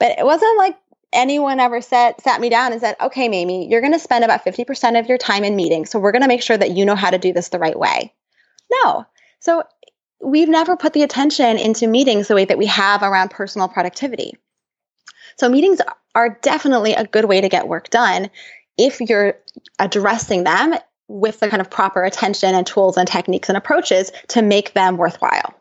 [0.00, 0.76] But it wasn't like
[1.12, 4.44] anyone ever sat sat me down and said, "Okay, Mamie, you're going to spend about
[4.44, 6.96] 50% of your time in meetings, so we're going to make sure that you know
[6.96, 8.12] how to do this the right way."
[8.84, 9.06] No.
[9.40, 9.62] So
[10.20, 14.34] we've never put the attention into meetings the way that we have around personal productivity.
[15.36, 15.80] So meetings
[16.14, 18.30] are definitely a good way to get work done
[18.76, 19.34] if you're
[19.78, 20.74] addressing them
[21.08, 24.96] with the kind of proper attention and tools and techniques and approaches to make them
[24.96, 25.54] worthwhile.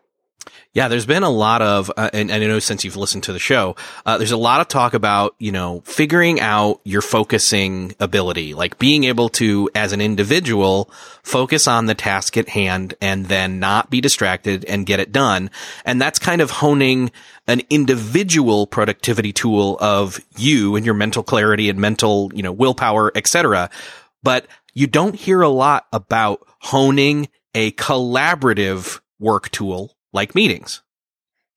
[0.73, 3.33] Yeah, there's been a lot of, uh, and, and, I know since you've listened to
[3.33, 7.95] the show, uh, there's a lot of talk about, you know, figuring out your focusing
[7.99, 10.91] ability, like being able to, as an individual,
[11.23, 15.49] focus on the task at hand and then not be distracted and get it done.
[15.83, 17.11] And that's kind of honing
[17.47, 23.11] an individual productivity tool of you and your mental clarity and mental, you know, willpower,
[23.15, 23.69] etc.
[24.21, 30.81] But you don't hear a lot about honing a collaborative work tool like meetings.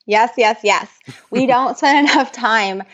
[0.07, 0.89] Yes, yes, yes.
[1.31, 2.85] We don't spend enough time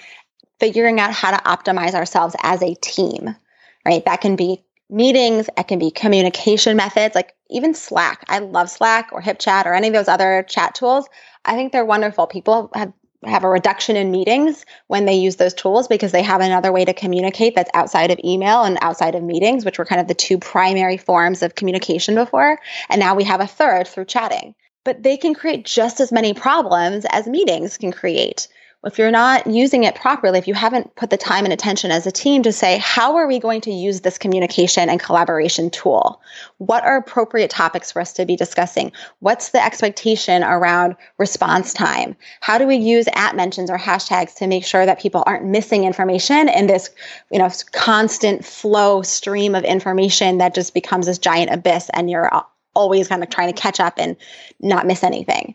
[0.59, 3.37] figuring out how to optimize ourselves as a team,
[3.85, 4.05] right?
[4.07, 8.25] That can be meetings, it can be communication methods, like even Slack.
[8.29, 11.09] I love Slack or HipChat or any of those other chat tools.
[11.45, 12.27] I think they're wonderful.
[12.27, 12.93] People have
[13.25, 16.85] have a reduction in meetings when they use those tools because they have another way
[16.85, 20.15] to communicate that's outside of email and outside of meetings, which were kind of the
[20.15, 22.61] two primary forms of communication before.
[22.89, 24.55] And now we have a third through chatting
[24.87, 28.46] but they can create just as many problems as meetings can create.
[28.85, 32.07] If you're not using it properly, if you haven't put the time and attention as
[32.07, 36.20] a team to say, how are we going to use this communication and collaboration tool?
[36.59, 38.92] What are appropriate topics for us to be discussing?
[39.18, 42.14] What's the expectation around response time?
[42.40, 45.83] How do we use at mentions or hashtags to make sure that people aren't missing
[45.83, 46.90] information in this,
[47.33, 52.33] you know, constant flow stream of information that just becomes this giant abyss and you're
[52.77, 54.17] always kind of trying to catch up and
[54.61, 55.55] not miss anything.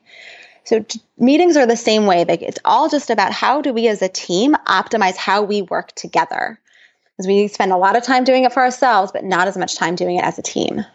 [0.63, 2.25] So t- meetings are the same way.
[2.25, 5.93] Like it's all just about how do we as a team optimize how we work
[5.93, 6.60] together.
[7.17, 9.75] Because we spend a lot of time doing it for ourselves, but not as much
[9.75, 10.86] time doing it as a team.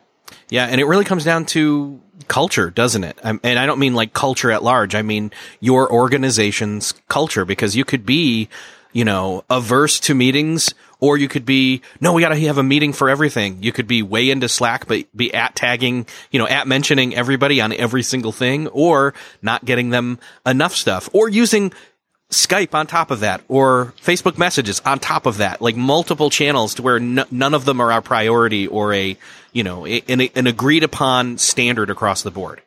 [0.49, 3.19] Yeah, and it really comes down to culture, doesn't it?
[3.23, 4.95] Um, and I don't mean like culture at large.
[4.95, 8.49] I mean your organization's culture because you could be
[8.97, 12.63] you know, averse to meetings, or you could be, no, we got to have a
[12.63, 13.63] meeting for everything.
[13.63, 17.61] You could be way into Slack, but be at tagging, you know, at mentioning everybody
[17.61, 21.75] on every single thing, or not getting them enough stuff, or using
[22.31, 26.77] Skype on top of that or Facebook messages on top of that, like multiple channels
[26.77, 29.19] to where n- none of them are our priority or a,
[29.53, 32.63] you know, an, an agreed upon standard across the board.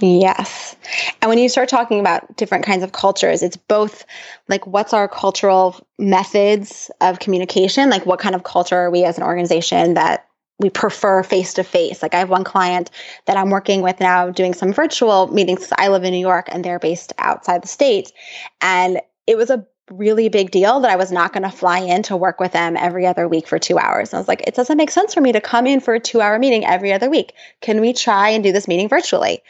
[0.00, 0.76] Yes.
[1.20, 4.06] And when you start talking about different kinds of cultures, it's both
[4.48, 7.90] like what's our cultural methods of communication?
[7.90, 10.26] Like what kind of culture are we as an organization that
[10.58, 12.02] we prefer face to face.
[12.02, 12.90] Like I have one client
[13.26, 15.72] that I'm working with now doing some virtual meetings.
[15.78, 18.12] I live in New York and they're based outside the state.
[18.60, 22.02] And it was a really big deal that I was not going to fly in
[22.04, 24.10] to work with them every other week for two hours.
[24.10, 26.00] And I was like, it doesn't make sense for me to come in for a
[26.00, 27.34] two hour meeting every other week.
[27.60, 29.42] Can we try and do this meeting virtually?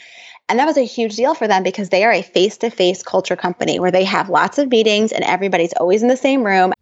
[0.51, 3.05] And that was a huge deal for them because they are a face to face
[3.05, 6.73] culture company where they have lots of meetings and everybody's always in the same room.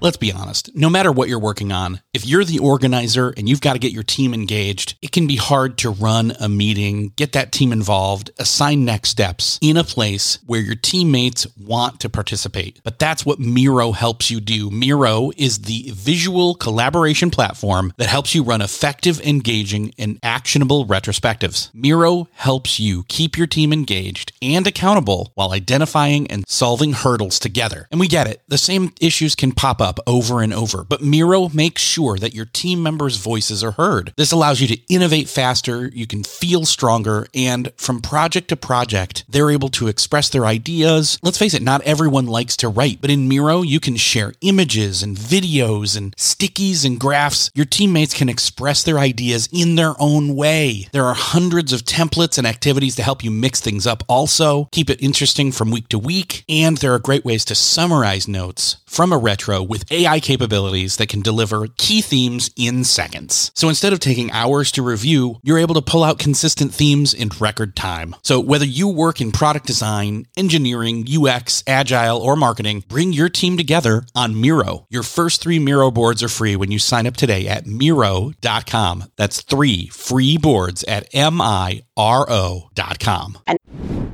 [0.00, 3.60] Let's be honest, no matter what you're working on, if you're the organizer and you've
[3.60, 7.32] got to get your team engaged, it can be hard to run a meeting, get
[7.32, 12.80] that team involved, assign next steps in a place where your teammates want to participate.
[12.84, 14.70] But that's what Miro helps you do.
[14.70, 21.70] Miro is the visual collaboration platform that helps you run effective, engaging, and actionable retrospectives.
[21.74, 27.88] Miro helps you keep your team engaged and accountable while identifying and solving hurdles together.
[27.90, 31.02] And we get it, the same issues can pop up up over and over, but
[31.02, 34.12] Miro makes sure that your team members' voices are heard.
[34.16, 39.24] This allows you to innovate faster, you can feel stronger, and from project to project,
[39.30, 41.18] they're able to express their ideas.
[41.22, 45.02] Let's face it, not everyone likes to write, but in Miro, you can share images
[45.02, 47.50] and videos and stickies and graphs.
[47.54, 50.88] Your teammates can express their ideas in their own way.
[50.92, 54.90] There are hundreds of templates and activities to help you mix things up also, keep
[54.90, 59.12] it interesting from week to week, and there are great ways to summarize notes from
[59.12, 63.52] a retro with AI capabilities that can deliver key themes in seconds.
[63.54, 67.30] So instead of taking hours to review, you're able to pull out consistent themes in
[67.38, 68.16] record time.
[68.22, 73.56] So whether you work in product design, engineering, UX, agile, or marketing, bring your team
[73.56, 74.86] together on Miro.
[74.90, 79.04] Your first three Miro boards are free when you sign up today at Miro.com.
[79.16, 81.78] That's three free boards at M-I-R-O.com.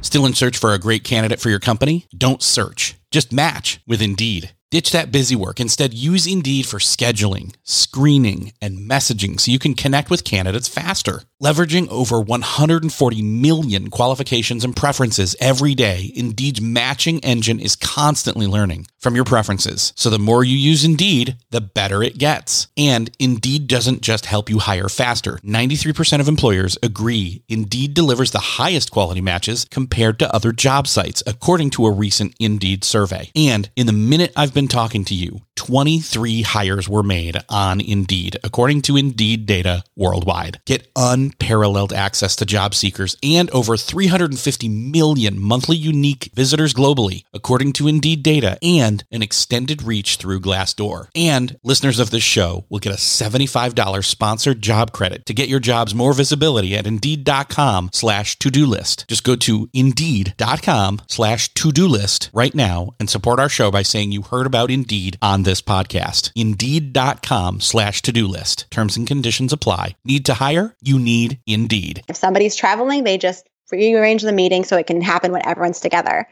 [0.01, 2.07] Still in search for a great candidate for your company?
[2.17, 2.97] Don't search.
[3.11, 4.55] Just match with Indeed.
[4.75, 5.61] Ditch that busy work.
[5.61, 11.23] Instead, use Indeed for scheduling, screening, and messaging so you can connect with candidates faster.
[11.42, 18.87] Leveraging over 140 million qualifications and preferences every day, Indeed's matching engine is constantly learning
[19.01, 19.92] from your preferences.
[19.97, 22.68] So the more you use Indeed, the better it gets.
[22.77, 25.38] And Indeed doesn't just help you hire faster.
[25.44, 31.20] 93% of employers agree Indeed delivers the highest quality matches compared to other job sites,
[31.27, 33.33] according to a recent Indeed survey.
[33.35, 38.38] And in the minute I've been talking to you, 23 hires were made on Indeed,
[38.43, 40.61] according to Indeed data worldwide.
[40.64, 47.73] Get unparalleled access to job seekers and over 350 million monthly unique visitors globally, according
[47.75, 51.09] to Indeed data, and an extended reach through Glassdoor.
[51.14, 55.61] And listeners of this show will get a $75 sponsored job credit to get your
[55.61, 59.07] jobs more visibility at Indeed.com slash to-do list.
[59.09, 64.12] Just go to Indeed.com slash to-do list right now and support our show by saying
[64.12, 66.33] you heard about Indeed on this podcast.
[66.35, 68.71] Indeed.com slash to do list.
[68.71, 69.97] Terms and conditions apply.
[70.05, 70.77] Need to hire?
[70.83, 72.03] You need Indeed.
[72.09, 76.29] If somebody's traveling, they just rearrange the meeting so it can happen when everyone's together.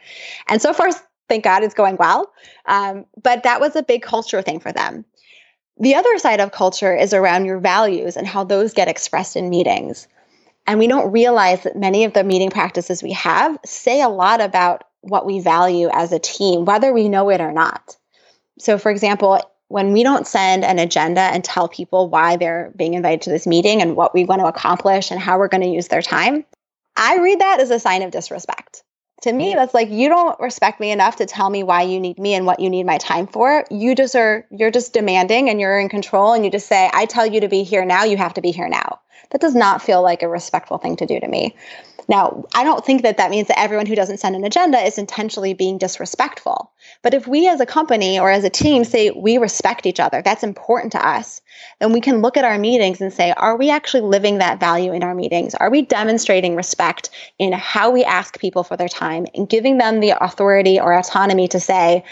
[0.48, 0.90] And so far,
[1.28, 2.32] thank God it's going well.
[2.66, 5.04] Um, but that was a big culture thing for them.
[5.78, 9.48] The other side of culture is around your values and how those get expressed in
[9.48, 10.06] meetings.
[10.66, 14.40] And we don't realize that many of the meeting practices we have say a lot
[14.40, 17.96] about what we value as a team, whether we know it or not.
[18.62, 22.94] So, for example, when we don't send an agenda and tell people why they're being
[22.94, 25.68] invited to this meeting and what we want to accomplish and how we're going to
[25.68, 26.44] use their time,
[26.96, 28.84] I read that as a sign of disrespect.
[29.22, 29.56] To me, mm.
[29.56, 32.46] that's like you don't respect me enough to tell me why you need me and
[32.46, 33.64] what you need my time for.
[33.70, 37.06] You just are you're just demanding and you're in control and you just say, "I
[37.06, 39.82] tell you to be here now, you have to be here now." That does not
[39.82, 41.56] feel like a respectful thing to do to me.
[42.08, 44.98] Now, I don't think that that means that everyone who doesn't send an agenda is
[44.98, 46.72] intentionally being disrespectful.
[47.02, 50.22] But if we as a company or as a team say we respect each other,
[50.22, 51.40] that's important to us,
[51.80, 54.92] then we can look at our meetings and say, are we actually living that value
[54.92, 55.54] in our meetings?
[55.54, 60.00] Are we demonstrating respect in how we ask people for their time and giving them
[60.00, 62.04] the authority or autonomy to say,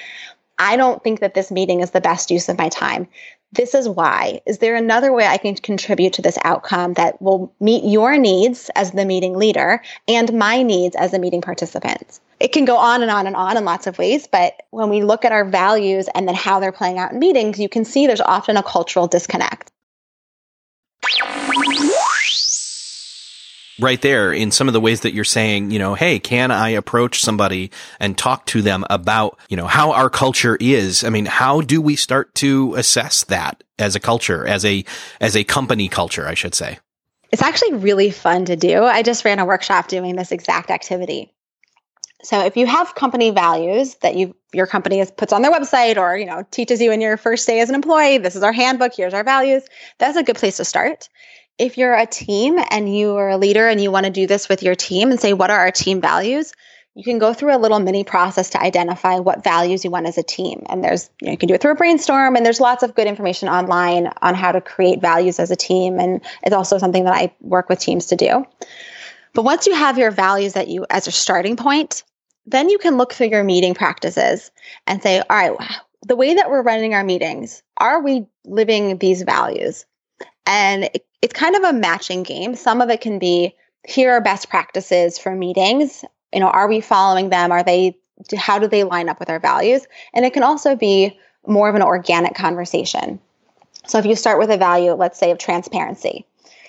[0.58, 3.08] I don't think that this meeting is the best use of my time
[3.52, 4.40] this is why.
[4.46, 8.70] Is there another way I can contribute to this outcome that will meet your needs
[8.76, 12.20] as the meeting leader and my needs as a meeting participant?
[12.38, 15.02] It can go on and on and on in lots of ways, but when we
[15.02, 18.06] look at our values and then how they're playing out in meetings, you can see
[18.06, 19.70] there's often a cultural disconnect.
[23.80, 26.70] Right there in some of the ways that you're saying, you know, hey, can I
[26.70, 31.04] approach somebody and talk to them about, you know, how our culture is?
[31.04, 34.84] I mean, how do we start to assess that as a culture, as a,
[35.20, 36.78] as a company culture, I should say?
[37.32, 38.82] It's actually really fun to do.
[38.84, 41.32] I just ran a workshop doing this exact activity.
[42.22, 46.16] So if you have company values that you your company puts on their website or
[46.18, 48.92] you know teaches you in your first day as an employee, this is our handbook,
[48.94, 49.62] here's our values.
[49.98, 51.08] That's a good place to start.
[51.60, 54.48] If you're a team and you are a leader and you want to do this
[54.48, 56.54] with your team and say what are our team values,
[56.94, 60.16] you can go through a little mini process to identify what values you want as
[60.16, 60.62] a team.
[60.70, 62.94] And there's, you, know, you can do it through a brainstorm, and there's lots of
[62.94, 66.00] good information online on how to create values as a team.
[66.00, 68.46] And it's also something that I work with teams to do.
[69.34, 72.04] But once you have your values that you as a starting point,
[72.46, 74.50] then you can look through your meeting practices
[74.86, 75.52] and say, all right,
[76.06, 79.84] the way that we're running our meetings, are we living these values?
[80.50, 82.56] And it, it's kind of a matching game.
[82.56, 83.54] Some of it can be
[83.86, 86.04] here are best practices for meetings.
[86.34, 87.52] You know, are we following them?
[87.52, 87.96] Are they,
[88.36, 89.86] how do they line up with our values?
[90.12, 93.20] And it can also be more of an organic conversation.
[93.86, 96.26] So if you start with a value, let's say of transparency.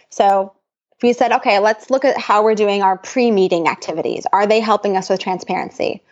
[0.09, 0.53] So
[0.95, 4.27] if we said, okay, let's look at how we're doing our pre meeting activities.
[4.31, 6.03] Are they helping us with transparency?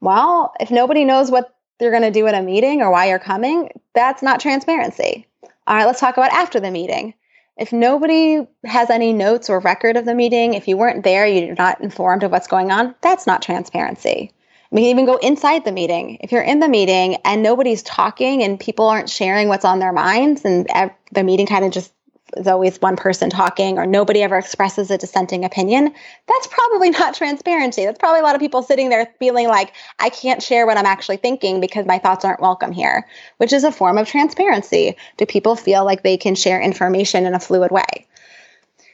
[0.00, 3.18] Well, if nobody knows what they're going to do in a meeting or why you're
[3.18, 5.26] coming, that's not transparency.
[5.70, 7.14] All right, let's talk about after the meeting.
[7.56, 11.54] If nobody has any notes or record of the meeting, if you weren't there, you're
[11.54, 14.32] not informed of what's going on, that's not transparency.
[14.72, 16.18] We can even go inside the meeting.
[16.22, 19.92] If you're in the meeting and nobody's talking and people aren't sharing what's on their
[19.92, 20.68] minds and
[21.12, 21.92] the meeting kind of just
[22.36, 25.92] is always one person talking or nobody ever expresses a dissenting opinion,
[26.26, 27.84] that's probably not transparency.
[27.84, 30.86] That's probably a lot of people sitting there feeling like I can't share what I'm
[30.86, 33.06] actually thinking because my thoughts aren't welcome here,
[33.38, 34.96] which is a form of transparency.
[35.16, 38.06] Do people feel like they can share information in a fluid way?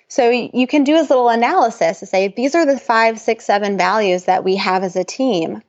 [0.09, 3.77] So you can do a little analysis to say these are the five, six, seven
[3.77, 5.63] values that we have as a team.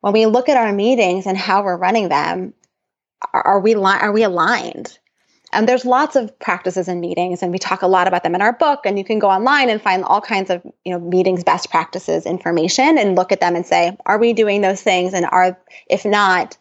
[0.00, 2.54] When we look at our meetings and how we're running them,
[3.32, 4.98] are we li- are we aligned?
[5.52, 8.42] And there's lots of practices and meetings, and we talk a lot about them in
[8.42, 8.80] our book.
[8.84, 12.26] And you can go online and find all kinds of you know meetings best practices
[12.26, 15.14] information and look at them and say, are we doing those things?
[15.14, 15.58] And are
[15.88, 16.56] if not,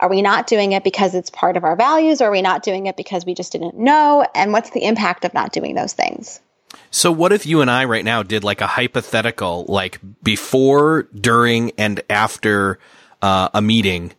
[0.00, 2.62] are we not doing it because it's part of our values, or are we not
[2.62, 4.26] doing it because we just didn't know?
[4.34, 6.40] And what's the impact of not doing those things?
[6.90, 11.72] So what if you and I right now did like a hypothetical, like before, during,
[11.72, 12.78] and after
[13.22, 14.12] uh, a meeting?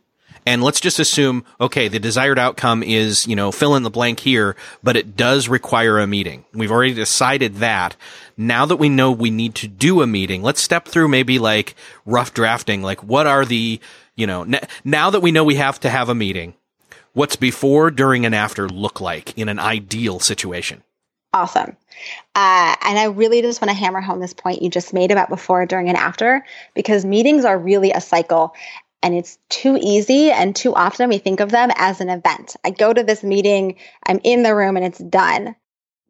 [0.45, 4.21] And let's just assume, okay, the desired outcome is, you know, fill in the blank
[4.21, 6.45] here, but it does require a meeting.
[6.53, 7.95] We've already decided that.
[8.37, 11.75] Now that we know we need to do a meeting, let's step through maybe like
[12.05, 12.81] rough drafting.
[12.81, 13.79] Like what are the,
[14.15, 16.55] you know, n- now that we know we have to have a meeting,
[17.13, 20.81] what's before, during, and after look like in an ideal situation?
[21.33, 21.77] Awesome.
[22.35, 25.29] Uh, and I really just want to hammer home this point you just made about
[25.29, 28.53] before, during, and after, because meetings are really a cycle
[29.03, 32.55] and it's too easy and too often we think of them as an event.
[32.63, 35.55] I go to this meeting, I'm in the room and it's done.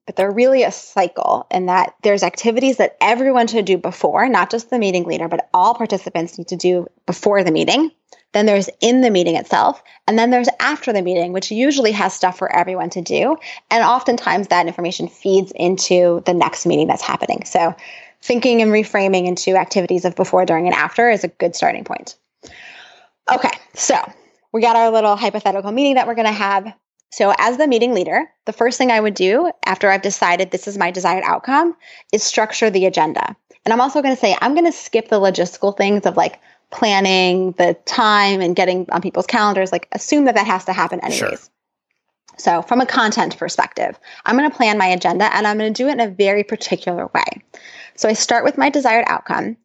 [0.08, 4.50] But they're really a cycle in that there's activities that everyone should do before, not
[4.50, 7.92] just the meeting leader, but all participants need to do before the meeting.
[8.34, 9.82] Then there's in the meeting itself.
[10.08, 13.38] And then there's after the meeting, which usually has stuff for everyone to do.
[13.70, 17.46] And oftentimes that information feeds into the next meeting that's happening.
[17.46, 17.76] So
[18.22, 22.16] thinking and reframing into activities of before, during, and after is a good starting point.
[23.30, 23.96] Okay, so
[24.52, 26.74] we got our little hypothetical meeting that we're going to have.
[27.12, 30.68] So, as the meeting leader, the first thing I would do after I've decided this
[30.68, 31.76] is my desired outcome
[32.14, 33.36] is structure the agenda.
[33.66, 36.40] And I'm also going to say, I'm going to skip the logistical things of like
[36.72, 41.02] planning the time and getting on people's calendars, like assume that that has to happen
[41.02, 41.20] anyways.
[41.20, 41.38] Sure.
[42.38, 45.84] So, from a content perspective, I'm going to plan my agenda and I'm going to
[45.84, 47.44] do it in a very particular way.
[47.96, 49.58] So I start with my desired outcome.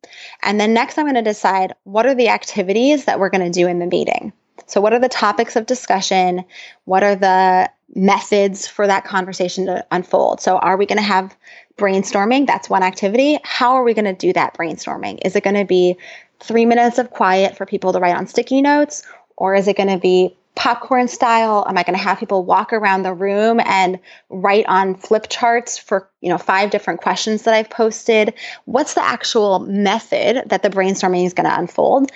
[0.42, 3.58] And then next, I'm going to decide what are the activities that we're going to
[3.58, 4.32] do in the meeting.
[4.66, 6.44] So, what are the topics of discussion?
[6.84, 10.40] What are the methods for that conversation to unfold?
[10.40, 11.36] So, are we going to have
[11.76, 12.46] brainstorming?
[12.46, 13.38] That's one activity.
[13.44, 15.20] How are we going to do that brainstorming?
[15.24, 15.96] Is it going to be
[16.40, 19.04] three minutes of quiet for people to write on sticky notes?
[19.36, 21.64] Or is it going to be popcorn style?
[21.68, 25.78] Am I going to have people walk around the room and write on flip charts
[25.78, 28.34] for, you know, five different questions that I've posted?
[28.64, 32.10] What's the actual method that the brainstorming is going to unfold,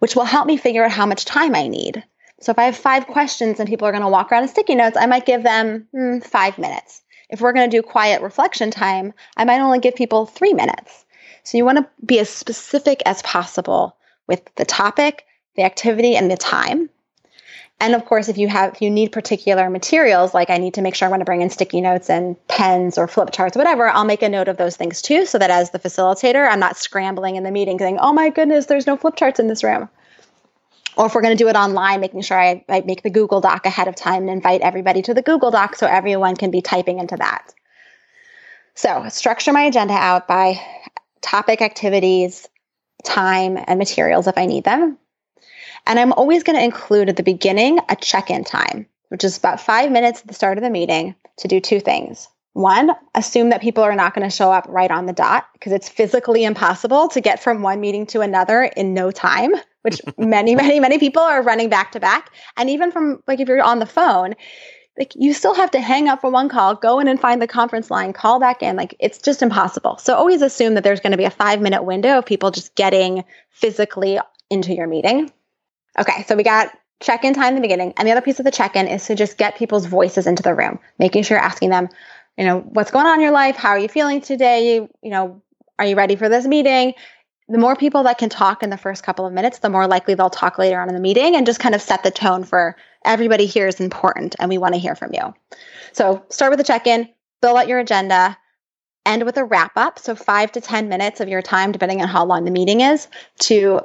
[0.00, 2.04] which will help me figure out how much time I need.
[2.40, 4.74] So if I have five questions and people are going to walk around in sticky
[4.74, 7.02] notes, I might give them hmm, five minutes.
[7.28, 11.04] If we're going to do quiet reflection time, I might only give people three minutes.
[11.44, 15.24] So you want to be as specific as possible with the topic,
[15.54, 16.90] the activity, and the time.
[17.80, 20.82] And of course, if you have, if you need particular materials, like I need to
[20.82, 23.88] make sure I want to bring in sticky notes and pens or flip charts, whatever,
[23.88, 26.76] I'll make a note of those things too, so that as the facilitator, I'm not
[26.76, 29.88] scrambling in the meeting saying, oh my goodness, there's no flip charts in this room.
[30.96, 33.40] Or if we're going to do it online, making sure I, I make the Google
[33.40, 36.60] Doc ahead of time and invite everybody to the Google Doc so everyone can be
[36.60, 37.54] typing into that.
[38.74, 40.60] So structure my agenda out by
[41.22, 42.46] topic, activities,
[43.04, 44.98] time, and materials if I need them.
[45.86, 49.36] And I'm always going to include at the beginning a check in time, which is
[49.36, 52.28] about five minutes at the start of the meeting to do two things.
[52.52, 55.72] One, assume that people are not going to show up right on the dot because
[55.72, 59.52] it's physically impossible to get from one meeting to another in no time,
[59.82, 62.30] which many, many, many people are running back to back.
[62.56, 64.34] And even from like if you're on the phone,
[64.98, 67.46] like you still have to hang up for one call, go in and find the
[67.46, 68.74] conference line, call back in.
[68.74, 69.98] Like it's just impossible.
[69.98, 72.74] So always assume that there's going to be a five minute window of people just
[72.74, 74.18] getting physically
[74.50, 75.30] into your meeting.
[75.98, 77.94] Okay, so we got check in time in the beginning.
[77.96, 80.42] And the other piece of the check in is to just get people's voices into
[80.42, 81.88] the room, making sure you're asking them,
[82.36, 83.56] you know, what's going on in your life?
[83.56, 84.74] How are you feeling today?
[84.74, 85.42] You know,
[85.78, 86.94] are you ready for this meeting?
[87.48, 90.14] The more people that can talk in the first couple of minutes, the more likely
[90.14, 92.76] they'll talk later on in the meeting and just kind of set the tone for
[93.04, 95.34] everybody here is important and we want to hear from you.
[95.92, 97.08] So start with a check in,
[97.42, 98.38] fill out your agenda,
[99.04, 99.98] end with a wrap up.
[99.98, 103.08] So five to 10 minutes of your time, depending on how long the meeting is,
[103.40, 103.80] to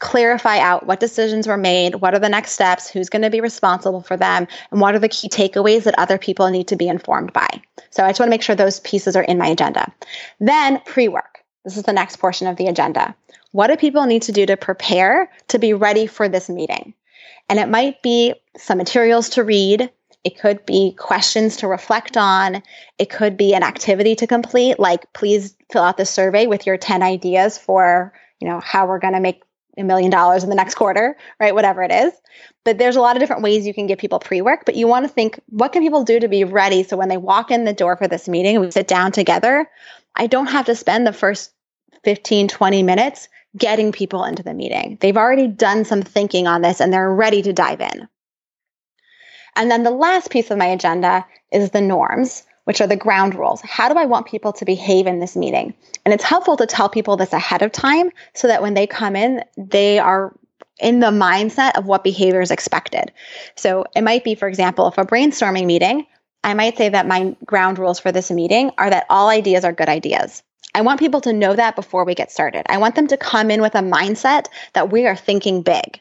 [0.00, 3.40] clarify out what decisions were made, what are the next steps, who's going to be
[3.40, 6.88] responsible for them, and what are the key takeaways that other people need to be
[6.88, 7.48] informed by.
[7.90, 9.92] So I just want to make sure those pieces are in my agenda.
[10.40, 11.40] Then pre work.
[11.64, 13.14] This is the next portion of the agenda.
[13.52, 16.94] What do people need to do to prepare to be ready for this meeting?
[17.48, 19.90] And it might be some materials to read.
[20.24, 22.62] It could be questions to reflect on.
[22.98, 26.76] It could be an activity to complete, like please fill out the survey with your
[26.76, 29.42] 10 ideas for, you know, how we're going to make
[29.80, 31.54] a million dollars in the next quarter, right?
[31.54, 32.12] Whatever it is.
[32.64, 35.04] But there's a lot of different ways you can give people pre-work, but you want
[35.04, 36.82] to think, what can people do to be ready?
[36.82, 39.68] So when they walk in the door for this meeting we sit down together,
[40.14, 41.52] I don't have to spend the first
[42.04, 44.98] 15, 20 minutes getting people into the meeting.
[45.00, 48.08] They've already done some thinking on this and they're ready to dive in.
[49.56, 53.34] And then the last piece of my agenda is the norms which are the ground
[53.34, 53.60] rules.
[53.62, 55.74] How do I want people to behave in this meeting?
[56.04, 59.16] And it's helpful to tell people this ahead of time so that when they come
[59.16, 60.32] in, they are
[60.78, 63.10] in the mindset of what behavior is expected.
[63.56, 66.06] So it might be, for example, if a brainstorming meeting,
[66.44, 69.72] I might say that my ground rules for this meeting are that all ideas are
[69.72, 70.44] good ideas.
[70.72, 72.62] I want people to know that before we get started.
[72.68, 76.00] I want them to come in with a mindset that we are thinking big.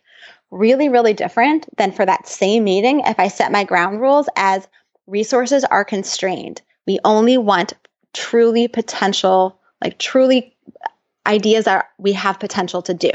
[0.52, 4.68] Really, really different than for that same meeting if I set my ground rules as
[5.10, 6.62] resources are constrained.
[6.86, 7.74] We only want
[8.14, 10.56] truly potential, like truly
[11.26, 13.12] ideas that we have potential to do.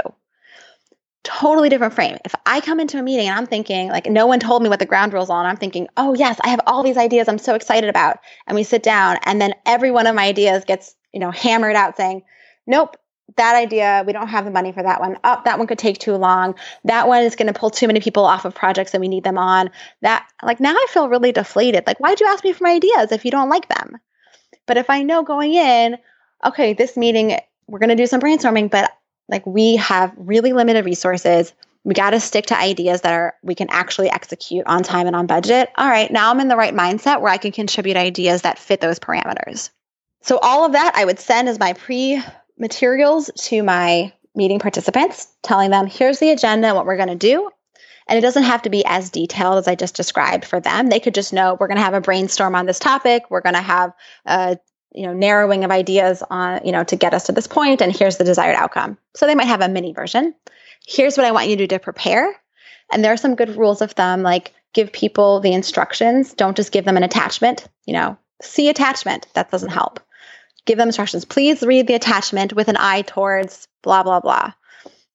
[1.23, 2.19] Totally different frame.
[2.25, 4.79] If I come into a meeting and I'm thinking, like, no one told me what
[4.79, 7.39] the ground rules are, and I'm thinking, oh, yes, I have all these ideas I'm
[7.39, 8.19] so excited about.
[8.47, 11.77] And we sit down, and then every one of my ideas gets, you know, hammered
[11.77, 12.25] out saying,
[12.67, 12.97] nope,
[13.37, 15.19] that idea, we don't have the money for that one.
[15.25, 16.55] Oh, that one could take too long.
[16.85, 19.25] That one is going to pull too many people off of projects that we need
[19.25, 19.71] them on.
[20.03, 21.85] That, like, now I feel really deflated.
[21.87, 23.99] Like, why'd you ask me for my ideas if you don't like them?
[24.67, 25.99] But if I know going in,
[26.45, 28.91] okay, this meeting, we're going to do some brainstorming, but
[29.29, 31.53] like, we have really limited resources.
[31.83, 35.17] We got to stick to ideas that are we can actually execute on time and
[35.17, 35.71] on budget.
[35.77, 38.81] All right, now I'm in the right mindset where I can contribute ideas that fit
[38.81, 39.71] those parameters.
[40.23, 42.23] So all of that I would send as my pre
[42.59, 47.15] materials to my meeting participants, telling them, here's the agenda and what we're going to
[47.15, 47.51] do.
[48.07, 50.89] And it doesn't have to be as detailed as I just described for them.
[50.89, 53.25] They could just know we're going to have a brainstorm on this topic.
[53.31, 53.93] We're going to have
[54.27, 54.59] a
[54.93, 57.95] you know narrowing of ideas on you know to get us to this point and
[57.95, 58.99] here's the desired outcome.
[59.17, 60.35] So they might have a mini version.
[60.87, 62.33] Here's what i want you to do to prepare.
[62.93, 66.35] And there are some good rules of thumb like give people the instructions.
[66.35, 68.17] Don't just give them an attachment you know.
[68.43, 69.27] See attachment.
[69.35, 70.01] That doesn't help
[70.67, 71.25] give them instructions.
[71.25, 74.53] Please read the attachment with an eye towards blah, blah, blah.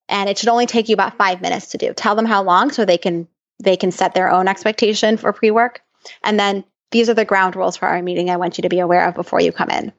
[0.08, 1.94] And it should only take you about five minutes to do.
[1.94, 3.28] Tell them how long so they can
[3.62, 5.82] they can set their own expectation for pre-work.
[6.24, 8.80] And then these are the ground rules for our meeting I want you to be
[8.80, 9.92] aware of before you come in.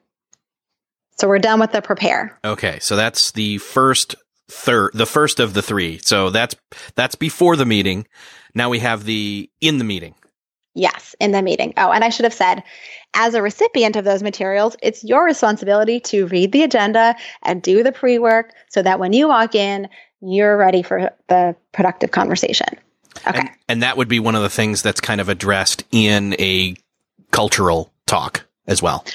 [1.19, 2.37] So we're done with the prepare.
[2.43, 4.15] Okay, so that's the first
[4.49, 5.99] third the first of the three.
[5.99, 6.55] So that's
[6.95, 8.07] that's before the meeting.
[8.53, 10.15] Now we have the in the meeting.
[10.73, 11.73] Yes, in the meeting.
[11.77, 12.63] Oh, and I should have said,
[13.13, 17.83] as a recipient of those materials, it's your responsibility to read the agenda and do
[17.83, 19.89] the pre work so that when you walk in,
[20.21, 22.67] you're ready for the productive conversation.
[23.27, 23.39] Okay.
[23.39, 26.75] And, and, that would be one of the things that's kind of addressed in a
[27.31, 29.05] cultural talk as well.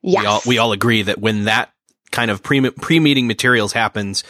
[0.00, 0.22] Yes.
[0.22, 1.72] We all, we all agree that when that
[2.10, 4.24] kind of pre pre meeting materials happens,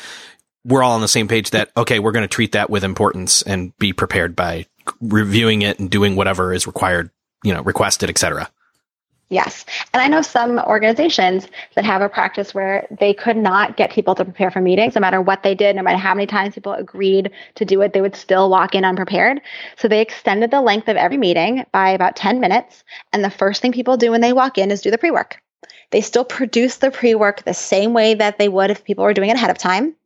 [0.64, 3.42] we're all on the same page that, okay, we're going to treat that with importance
[3.42, 4.66] and be prepared by
[5.00, 7.10] reviewing it and doing whatever is required,
[7.44, 8.50] you know, requested, etc.
[9.28, 9.64] Yes.
[9.92, 14.14] And I know some organizations that have a practice where they could not get people
[14.14, 16.74] to prepare for meetings, no matter what they did, no matter how many times people
[16.74, 19.40] agreed to do it, they would still walk in unprepared.
[19.76, 22.84] So they extended the length of every meeting by about 10 minutes.
[23.12, 25.42] And the first thing people do when they walk in is do the pre work.
[25.90, 29.14] They still produce the pre work the same way that they would if people were
[29.14, 29.96] doing it ahead of time.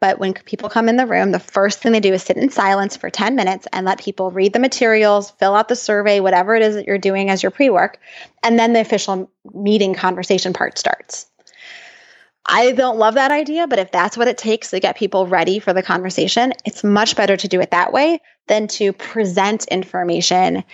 [0.00, 2.50] But when people come in the room, the first thing they do is sit in
[2.50, 6.54] silence for 10 minutes and let people read the materials, fill out the survey, whatever
[6.54, 7.98] it is that you're doing as your pre work.
[8.42, 11.26] And then the official meeting conversation part starts.
[12.46, 15.58] I don't love that idea, but if that's what it takes to get people ready
[15.58, 20.64] for the conversation, it's much better to do it that way than to present information,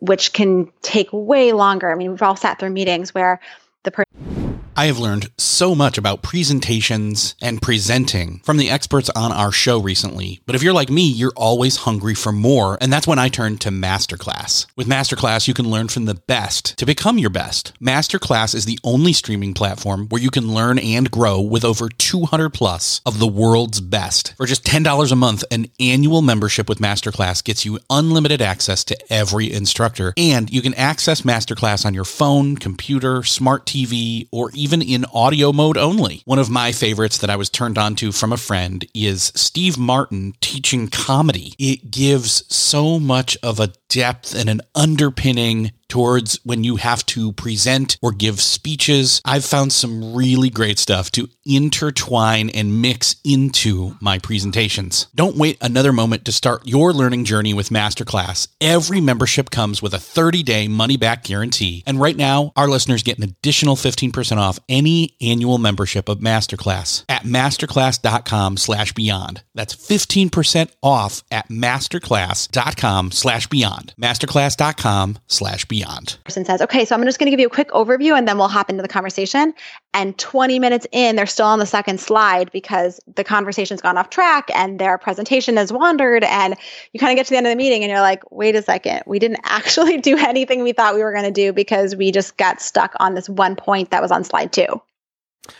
[0.00, 1.90] which can take way longer.
[1.90, 3.40] I mean, we've all sat through meetings where
[3.84, 4.43] the person
[4.76, 9.80] I have learned so much about presentations and presenting from the experts on our show
[9.80, 10.40] recently.
[10.46, 12.76] But if you're like me, you're always hungry for more.
[12.80, 14.66] And that's when I turn to Masterclass.
[14.74, 17.72] With Masterclass, you can learn from the best to become your best.
[17.80, 22.50] Masterclass is the only streaming platform where you can learn and grow with over 200
[22.50, 24.34] plus of the world's best.
[24.36, 29.12] For just $10 a month, an annual membership with Masterclass gets you unlimited access to
[29.12, 30.14] every instructor.
[30.16, 35.04] And you can access Masterclass on your phone, computer, smart TV, or even even in
[35.12, 36.22] audio mode only.
[36.24, 39.76] One of my favorites that I was turned on to from a friend is Steve
[39.76, 41.52] Martin teaching comedy.
[41.58, 47.30] It gives so much of a depth and an underpinning towards when you have to
[47.34, 49.22] present or give speeches.
[49.24, 55.06] I've found some really great stuff to intertwine and mix into my presentations.
[55.14, 58.48] Don't wait another moment to start your learning journey with Masterclass.
[58.60, 61.84] Every membership comes with a 30-day money-back guarantee.
[61.86, 67.04] And right now, our listeners get an additional 15% off any annual membership of Masterclass
[67.08, 69.44] at masterclass.com slash beyond.
[69.54, 73.94] That's 15% off at masterclass.com slash beyond.
[73.96, 76.18] Masterclass.com slash beyond beyond.
[76.24, 78.38] Person says, okay, so I'm just going to give you a quick overview and then
[78.38, 79.54] we'll hop into the conversation.
[79.92, 84.10] And 20 minutes in, they're still on the second slide because the conversation's gone off
[84.10, 86.24] track and their presentation has wandered.
[86.24, 86.56] And
[86.92, 88.62] you kind of get to the end of the meeting and you're like, wait a
[88.62, 92.12] second, we didn't actually do anything we thought we were going to do because we
[92.12, 94.80] just got stuck on this one point that was on slide two.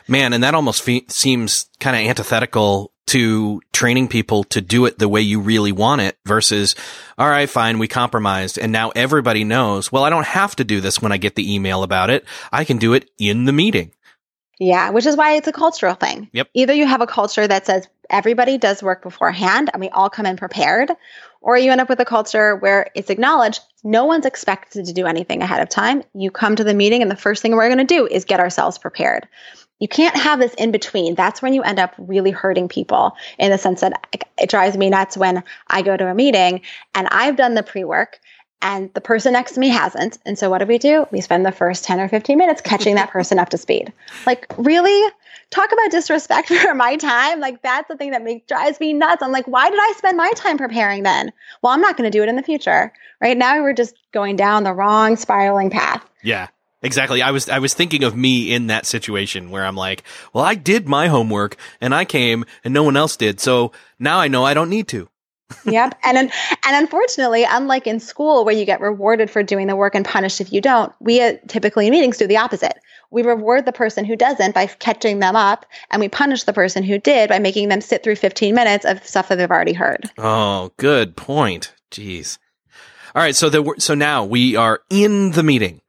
[0.09, 4.99] Man, and that almost fe- seems kind of antithetical to training people to do it
[4.99, 6.75] the way you really want it versus,
[7.17, 8.59] all right, fine, we compromised.
[8.59, 11.55] And now everybody knows, well, I don't have to do this when I get the
[11.55, 12.25] email about it.
[12.51, 13.93] I can do it in the meeting.
[14.59, 16.29] Yeah, which is why it's a cultural thing.
[16.33, 16.49] Yep.
[16.55, 20.27] Either you have a culture that says everybody does work beforehand and we all come
[20.27, 20.91] in prepared,
[21.41, 25.07] or you end up with a culture where it's acknowledged no one's expected to do
[25.07, 26.03] anything ahead of time.
[26.15, 28.41] You come to the meeting and the first thing we're going to do is get
[28.41, 29.29] ourselves prepared.
[29.81, 31.15] You can't have this in between.
[31.15, 34.07] That's when you end up really hurting people in the sense that
[34.39, 36.63] it drives me nuts when I go to a meeting
[36.95, 38.21] and I've done the pre work
[38.65, 40.19] and the person next to me hasn't.
[40.25, 41.07] And so what do we do?
[41.11, 43.93] We spend the first 10 or 15 minutes catching that person up to speed.
[44.27, 45.13] Like, really?
[45.51, 47.41] Talk about disrespect for my time.
[47.41, 49.23] Like, that's the thing that makes drives me nuts.
[49.23, 51.31] I'm like, why did I spend my time preparing then?
[51.63, 52.91] Well, I'm not going to do it in the future.
[53.21, 56.03] Right now, we're just going down the wrong spiraling path.
[56.23, 56.49] Yeah.
[56.85, 57.23] Exactly.
[57.23, 60.55] I was I was thinking of me in that situation where I'm like, well, I
[60.55, 63.41] did my homework and I came and no one else did.
[63.41, 65.09] So now I know I don't need to.
[65.65, 65.99] yep.
[66.03, 66.31] And and
[66.65, 70.53] unfortunately, unlike in school where you get rewarded for doing the work and punished if
[70.53, 72.79] you don't, we uh, typically in meetings do the opposite.
[73.11, 76.83] We reward the person who doesn't by catching them up, and we punish the person
[76.83, 80.11] who did by making them sit through 15 minutes of stuff that they've already heard.
[80.19, 81.75] Oh, good point.
[81.93, 82.39] Jeez.
[83.15, 85.81] All right, so the, so now we are in the meeting.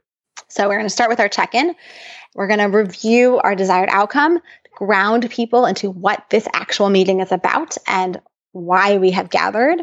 [0.47, 1.75] So we're going to start with our check in.
[2.33, 4.39] We're going to review our desired outcome,
[4.75, 8.21] ground people into what this actual meeting is about and
[8.51, 9.81] why we have gathered.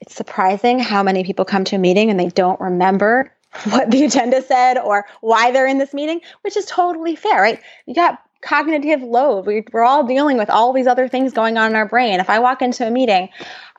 [0.00, 3.32] It's surprising how many people come to a meeting and they don't remember
[3.64, 7.60] what the agenda said or why they're in this meeting, which is totally fair, right?
[7.86, 9.46] You got cognitive load.
[9.46, 12.20] We, are all dealing with all these other things going on in our brain.
[12.20, 13.28] If I walk into a meeting,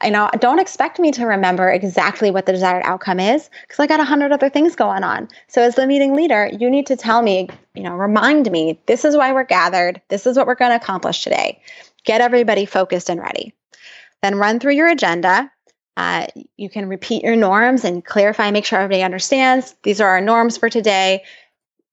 [0.03, 3.87] you know, don't expect me to remember exactly what the desired outcome is because I
[3.87, 5.27] got a hundred other things going on.
[5.47, 9.05] So as the meeting leader, you need to tell me, you know, remind me, this
[9.05, 10.01] is why we're gathered.
[10.07, 11.61] This is what we're going to accomplish today.
[12.05, 13.53] Get everybody focused and ready.
[14.21, 15.51] Then run through your agenda.
[15.95, 16.25] Uh,
[16.57, 19.75] you can repeat your norms and clarify, make sure everybody understands.
[19.83, 21.23] These are our norms for today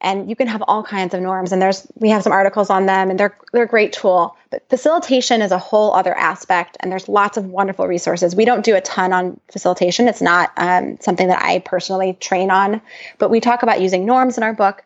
[0.01, 2.87] and you can have all kinds of norms and there's we have some articles on
[2.87, 4.37] them and they're they're a great tool.
[4.51, 8.35] But facilitation is a whole other aspect and there's lots of wonderful resources.
[8.35, 10.09] We don't do a ton on facilitation.
[10.09, 12.81] It's not um, something that i personally train on.
[13.19, 14.83] But we talk about using norms in our book.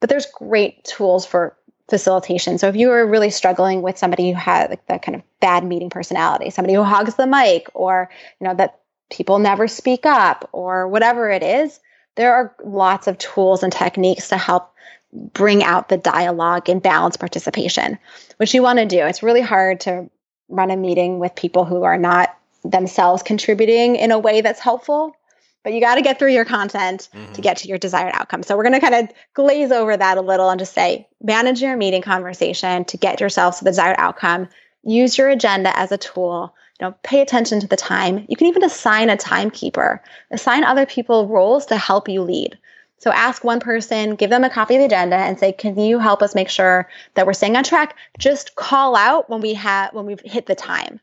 [0.00, 1.56] But there's great tools for
[1.88, 2.58] facilitation.
[2.58, 5.64] So if you are really struggling with somebody who has like that kind of bad
[5.64, 8.10] meeting personality, somebody who hogs the mic or,
[8.40, 11.78] you know, that people never speak up or whatever it is,
[12.16, 14.72] there are lots of tools and techniques to help
[15.12, 17.98] bring out the dialogue and balance participation,
[18.38, 18.98] which you want to do.
[18.98, 20.10] It's really hard to
[20.48, 25.16] run a meeting with people who are not themselves contributing in a way that's helpful.
[25.62, 27.32] But you got to get through your content mm-hmm.
[27.32, 28.44] to get to your desired outcome.
[28.44, 31.60] So we're going to kind of glaze over that a little and just say manage
[31.60, 34.48] your meeting conversation to get yourself to the desired outcome.
[34.84, 36.54] Use your agenda as a tool.
[36.80, 38.26] You know, pay attention to the time.
[38.28, 40.02] You can even assign a timekeeper.
[40.30, 42.58] Assign other people roles to help you lead.
[42.98, 45.98] So ask one person, give them a copy of the agenda and say, "Can you
[45.98, 49.92] help us make sure that we're staying on track?" Just call out when we have
[49.92, 51.00] when we've hit the time.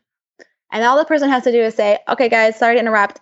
[0.72, 3.20] And all the person has to do is say, "Okay guys, sorry to interrupt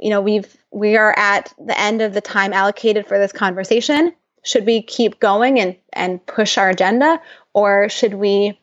[0.00, 4.12] you know, we've we are at the end of the time allocated for this conversation.
[4.42, 7.20] Should we keep going and and push our agenda
[7.54, 8.58] or should we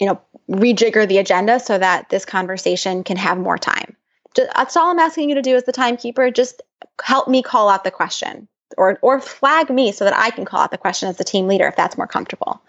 [0.00, 0.20] you know,
[0.50, 3.96] rejigger the agenda so that this conversation can have more time?
[4.34, 6.30] Just, that's all I'm asking you to do as the timekeeper.
[6.30, 6.62] Just
[7.02, 10.60] help me call out the question or or flag me so that I can call
[10.60, 12.60] out the question as the team leader if that's more comfortable.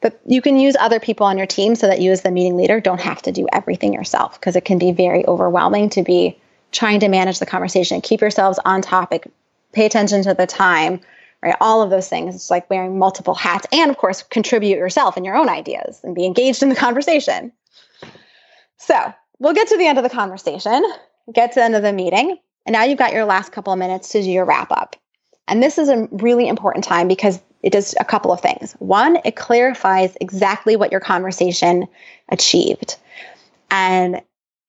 [0.00, 2.56] But you can use other people on your team so that you as the meeting
[2.56, 6.38] leader don't have to do everything yourself because it can be very overwhelming to be
[6.72, 9.26] trying to manage the conversation, keep yourselves on topic,
[9.72, 11.00] pay attention to the time,
[11.42, 11.56] right?
[11.60, 12.34] All of those things.
[12.34, 16.14] It's like wearing multiple hats and, of course, contribute yourself and your own ideas and
[16.14, 17.52] be engaged in the conversation.
[18.78, 20.82] So we'll get to the end of the conversation,
[21.32, 23.78] get to the end of the meeting, and now you've got your last couple of
[23.78, 24.96] minutes to do your wrap up.
[25.48, 28.72] And this is a really important time because it does a couple of things.
[28.78, 31.86] One, it clarifies exactly what your conversation
[32.28, 32.96] achieved.
[33.70, 34.22] And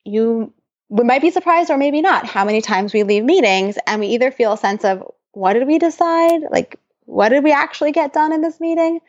[0.05, 0.53] you
[0.89, 4.07] we might be surprised or maybe not how many times we leave meetings and we
[4.07, 5.03] either feel a sense of
[5.38, 6.41] what did we decide?
[6.49, 8.99] Like, what did we actually get done in this meeting?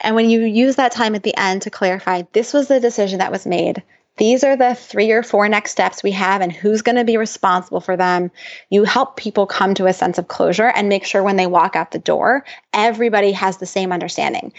[0.00, 3.18] And when you use that time at the end to clarify, this was the decision
[3.18, 3.82] that was made.
[4.18, 7.16] These are the three or four next steps we have, and who's going to be
[7.16, 8.30] responsible for them.
[8.70, 11.74] You help people come to a sense of closure and make sure when they walk
[11.74, 14.52] out the door, everybody has the same understanding.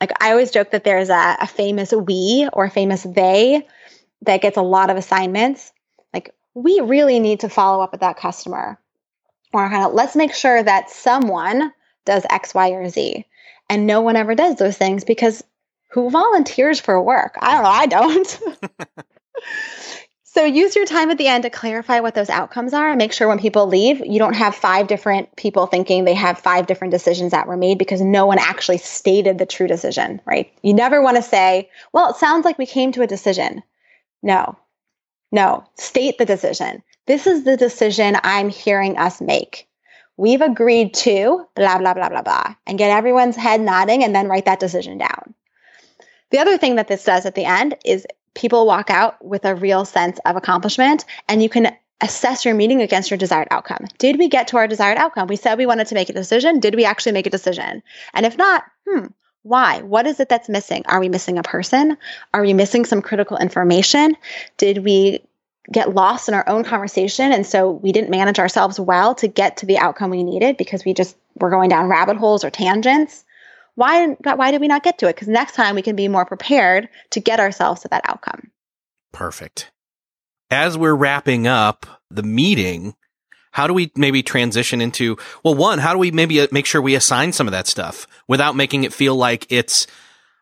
[0.00, 3.66] Like, I always joke that there's a, a famous we or a famous they
[4.22, 5.72] that gets a lot of assignments,
[6.14, 8.78] like we really need to follow up with that customer.
[9.52, 11.72] Or kind of let's make sure that someone
[12.04, 13.24] does X, Y, or Z.
[13.68, 15.44] And no one ever does those things because
[15.90, 17.36] who volunteers for work?
[17.40, 17.70] I don't know.
[17.70, 18.40] I don't.
[20.24, 23.12] so use your time at the end to clarify what those outcomes are and make
[23.12, 26.92] sure when people leave, you don't have five different people thinking they have five different
[26.92, 30.52] decisions that were made because no one actually stated the true decision, right?
[30.62, 33.62] You never want to say, well, it sounds like we came to a decision.
[34.22, 34.56] No,
[35.32, 36.82] no, state the decision.
[37.06, 39.68] This is the decision I'm hearing us make.
[40.16, 44.28] We've agreed to blah, blah, blah, blah, blah, and get everyone's head nodding and then
[44.28, 45.34] write that decision down.
[46.30, 49.54] The other thing that this does at the end is people walk out with a
[49.54, 53.86] real sense of accomplishment and you can assess your meeting against your desired outcome.
[53.98, 55.28] Did we get to our desired outcome?
[55.28, 56.60] We said we wanted to make a decision.
[56.60, 57.82] Did we actually make a decision?
[58.14, 59.06] And if not, hmm,
[59.42, 59.82] why?
[59.82, 60.82] What is it that's missing?
[60.86, 61.96] Are we missing a person?
[62.34, 64.16] Are we missing some critical information?
[64.58, 65.24] Did we
[65.72, 69.58] get lost in our own conversation and so we didn't manage ourselves well to get
[69.58, 73.24] to the outcome we needed because we just were going down rabbit holes or tangents?
[73.76, 75.16] Why why did we not get to it?
[75.16, 78.50] Cuz next time we can be more prepared to get ourselves to that outcome.
[79.12, 79.70] Perfect.
[80.50, 82.94] As we're wrapping up the meeting,
[83.50, 86.80] how do we maybe transition into, well, one, how do we maybe uh, make sure
[86.80, 89.86] we assign some of that stuff without making it feel like it's,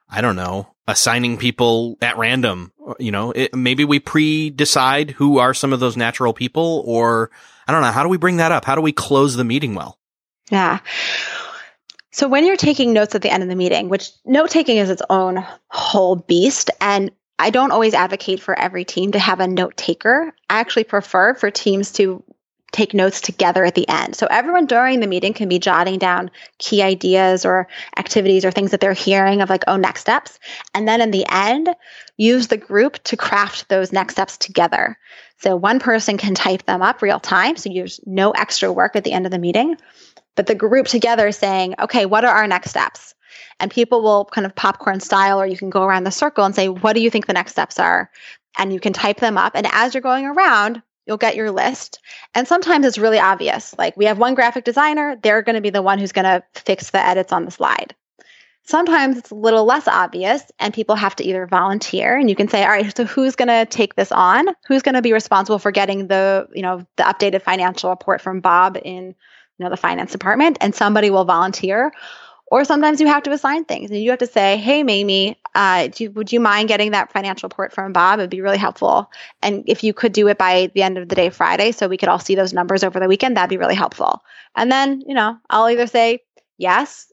[0.08, 2.72] I don't know, assigning people at random?
[2.98, 7.30] You know, it, maybe we pre decide who are some of those natural people or
[7.66, 7.92] I don't know.
[7.92, 8.64] How do we bring that up?
[8.64, 9.98] How do we close the meeting well?
[10.50, 10.80] Yeah.
[12.10, 14.90] So when you're taking notes at the end of the meeting, which note taking is
[14.90, 19.46] its own whole beast, and I don't always advocate for every team to have a
[19.46, 20.34] note taker.
[20.50, 22.24] I actually prefer for teams to
[22.70, 24.14] take notes together at the end.
[24.14, 27.66] So everyone during the meeting can be jotting down key ideas or
[27.96, 30.38] activities or things that they're hearing of like, oh, next steps.
[30.74, 31.70] And then in the end,
[32.16, 34.98] use the group to craft those next steps together.
[35.38, 37.56] So one person can type them up real time.
[37.56, 39.76] So there's no extra work at the end of the meeting,
[40.34, 43.14] but the group together saying, okay, what are our next steps?
[43.60, 46.54] And people will kind of popcorn style, or you can go around the circle and
[46.54, 48.10] say, what do you think the next steps are?
[48.56, 49.52] And you can type them up.
[49.54, 51.98] And as you're going around, you'll get your list.
[52.34, 53.74] And sometimes it's really obvious.
[53.78, 56.44] Like we have one graphic designer, they're going to be the one who's going to
[56.54, 57.96] fix the edits on the slide.
[58.64, 62.48] Sometimes it's a little less obvious and people have to either volunteer and you can
[62.48, 64.48] say, all right, so who's going to take this on?
[64.66, 68.40] Who's going to be responsible for getting the, you know, the updated financial report from
[68.40, 71.92] Bob in, you know, the finance department and somebody will volunteer.
[72.50, 75.88] Or sometimes you have to assign things and you have to say, hey, Mamie, uh,
[75.96, 78.18] you, would you mind getting that financial report from Bob?
[78.20, 79.10] It'd be really helpful.
[79.42, 81.98] And if you could do it by the end of the day, Friday, so we
[81.98, 84.22] could all see those numbers over the weekend, that'd be really helpful.
[84.56, 86.20] And then, you know, I'll either say
[86.56, 87.12] yes,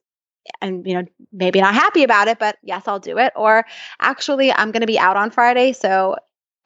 [0.61, 3.65] and you know maybe not happy about it but yes i'll do it or
[3.99, 6.15] actually i'm going to be out on friday so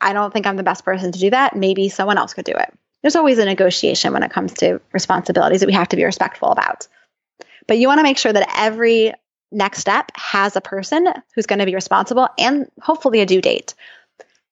[0.01, 2.51] i don't think i'm the best person to do that maybe someone else could do
[2.51, 6.03] it there's always a negotiation when it comes to responsibilities that we have to be
[6.03, 6.87] respectful about
[7.69, 9.13] but you want to make sure that every
[9.51, 13.75] next step has a person who's going to be responsible and hopefully a due date.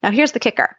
[0.03, 0.77] Now, here's the kicker.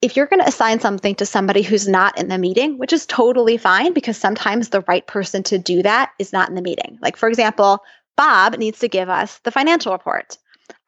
[0.00, 3.04] If you're going to assign something to somebody who's not in the meeting, which is
[3.04, 6.98] totally fine because sometimes the right person to do that is not in the meeting.
[7.02, 7.84] Like, for example,
[8.16, 10.38] Bob needs to give us the financial report.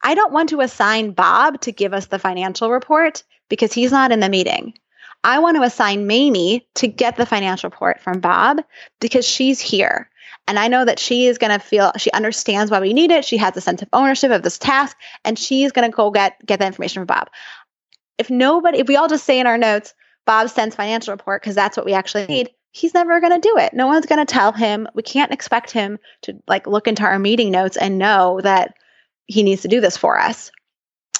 [0.03, 4.11] I don't want to assign Bob to give us the financial report because he's not
[4.11, 4.73] in the meeting.
[5.23, 8.63] I want to assign Mamie to get the financial report from Bob
[8.99, 10.09] because she's here.
[10.47, 13.25] And I know that she is going to feel she understands why we need it.
[13.25, 16.43] She has a sense of ownership of this task, and she's going to go get
[16.45, 17.29] get the information from Bob.
[18.17, 19.93] If nobody, if we all just say in our notes,
[20.25, 23.57] Bob sends financial report because that's what we actually need, he's never going to do
[23.57, 23.73] it.
[23.73, 24.87] No one's going to tell him.
[24.93, 28.75] We can't expect him to like look into our meeting notes and know that
[29.27, 30.51] he needs to do this for us.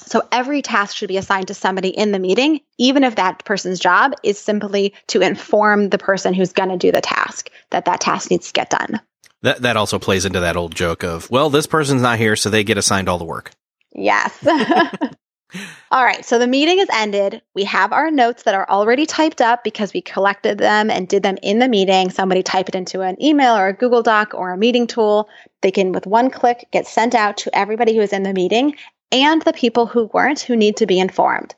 [0.04, 3.80] So every task should be assigned to somebody in the meeting, even if that person's
[3.80, 8.00] job is simply to inform the person who's going to do the task that that
[8.00, 9.00] task needs to get done.
[9.42, 12.50] That that also plays into that old joke of, well, this person's not here, so
[12.50, 13.52] they get assigned all the work.
[13.94, 14.46] Yes.
[15.90, 16.24] all right.
[16.24, 17.42] So the meeting is ended.
[17.54, 21.22] We have our notes that are already typed up because we collected them and did
[21.22, 22.10] them in the meeting.
[22.10, 25.28] Somebody type it into an email or a Google Doc or a meeting tool.
[25.62, 28.76] They can, with one click, get sent out to everybody who is in the meeting
[29.12, 31.54] and the people who weren't who need to be informed.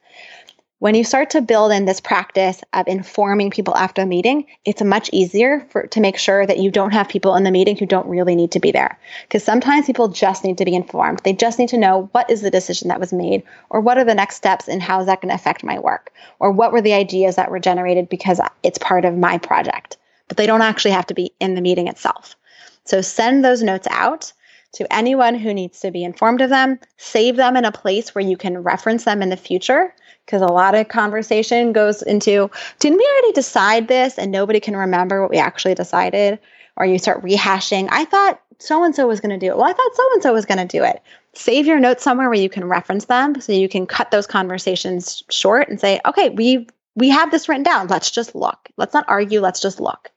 [0.80, 4.80] When you start to build in this practice of informing people after a meeting, it's
[4.80, 7.84] much easier for, to make sure that you don't have people in the meeting who
[7.84, 8.96] don't really need to be there.
[9.24, 11.18] Because sometimes people just need to be informed.
[11.24, 14.04] They just need to know what is the decision that was made, or what are
[14.04, 16.80] the next steps, and how is that going to affect my work, or what were
[16.80, 19.96] the ideas that were generated because it's part of my project.
[20.28, 22.36] But they don't actually have to be in the meeting itself.
[22.84, 24.32] So send those notes out
[24.74, 26.78] to anyone who needs to be informed of them.
[26.98, 29.92] Save them in a place where you can reference them in the future
[30.28, 32.50] because a lot of conversation goes into
[32.80, 36.38] didn't we already decide this and nobody can remember what we actually decided?
[36.76, 39.56] Or you start rehashing, I thought so and so was going to do it.
[39.56, 41.02] Well, I thought so and so was going to do it.
[41.32, 45.22] Save your notes somewhere where you can reference them so you can cut those conversations
[45.30, 47.86] short and say, okay, we we have this written down.
[47.88, 48.68] Let's just look.
[48.76, 49.40] Let's not argue.
[49.40, 50.10] Let's just look.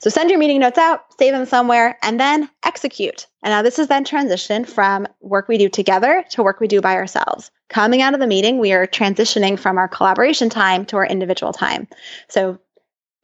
[0.00, 3.26] So send your meeting notes out, save them somewhere, and then execute.
[3.42, 6.80] And now this is then transition from work we do together to work we do
[6.80, 7.50] by ourselves.
[7.68, 11.52] Coming out of the meeting, we are transitioning from our collaboration time to our individual
[11.52, 11.88] time.
[12.28, 12.58] So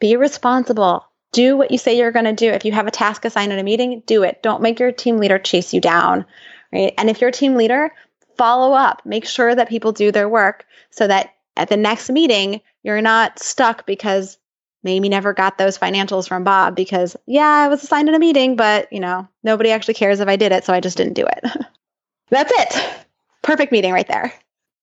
[0.01, 1.07] be responsible.
[1.33, 2.51] Do what you say you're going to do.
[2.51, 4.43] If you have a task assigned in a meeting, do it.
[4.43, 6.27] Don't make your team leader chase you down,
[6.73, 6.93] right?
[6.99, 7.93] And if you're a team leader,
[8.37, 9.03] follow up.
[9.05, 13.39] Make sure that people do their work so that at the next meeting, you're not
[13.39, 14.39] stuck because
[14.85, 18.55] Mamie never got those financials from Bob because, yeah, I was assigned in a meeting,
[18.55, 21.27] but, you know, nobody actually cares if I did it, so I just didn't do
[21.27, 21.45] it.
[22.31, 23.07] That's it.
[23.43, 24.33] Perfect meeting right there.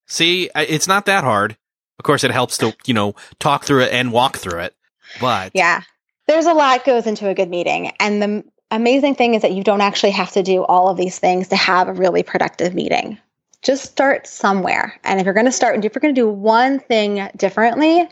[0.08, 1.56] See, it's not that hard.
[2.00, 4.76] Of course, it helps to, you know, talk through it and walk through it.
[5.20, 5.84] But yeah,
[6.28, 7.92] there's a lot goes into a good meeting.
[8.00, 11.20] And the amazing thing is that you don't actually have to do all of these
[11.20, 13.20] things to have a really productive meeting.
[13.62, 15.00] Just start somewhere.
[15.04, 18.10] And if you're going to start, and if you're going to do one thing differently,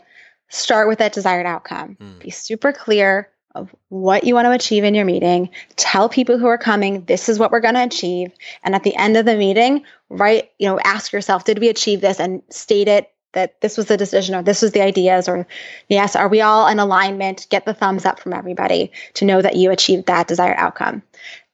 [0.50, 1.96] start with that desired outcome.
[2.00, 2.18] Mm.
[2.20, 5.50] Be super clear of what you want to achieve in your meeting.
[5.76, 8.32] Tell people who are coming, this is what we're going to achieve.
[8.62, 12.00] And at the end of the meeting, write, you know, ask yourself, did we achieve
[12.00, 12.20] this?
[12.20, 15.46] And state it that this was the decision or this was the ideas or
[15.88, 17.46] yes, are we all in alignment?
[17.50, 21.02] Get the thumbs up from everybody to know that you achieved that desired outcome.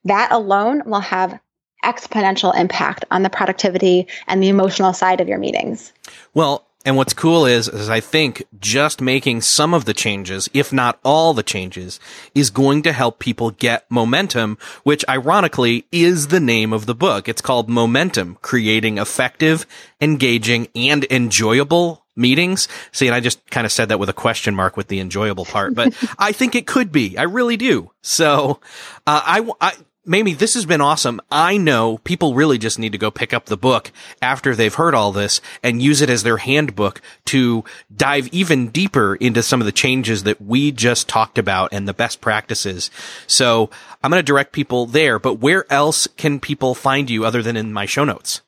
[0.03, 1.39] That alone will have
[1.83, 5.93] exponential impact on the productivity and the emotional side of your meetings.
[6.33, 10.71] Well, and what's cool is, is I think just making some of the changes, if
[10.71, 11.99] not all the changes,
[12.33, 17.27] is going to help people get momentum, which ironically is the name of the book.
[17.27, 19.65] It's called Momentum, creating effective,
[19.99, 22.69] engaging, and enjoyable meetings.
[22.93, 25.43] See, and I just kind of said that with a question mark with the enjoyable
[25.43, 27.17] part, but I think it could be.
[27.17, 27.91] I really do.
[28.01, 28.61] So,
[29.05, 29.73] uh, I, I,
[30.09, 31.19] Mamie, this has been awesome.
[31.29, 33.91] I know people really just need to go pick up the book
[34.21, 39.15] after they've heard all this and use it as their handbook to dive even deeper
[39.15, 42.89] into some of the changes that we just talked about and the best practices.
[43.27, 43.69] So
[44.01, 47.57] I'm going to direct people there, but where else can people find you other than
[47.57, 48.39] in my show notes?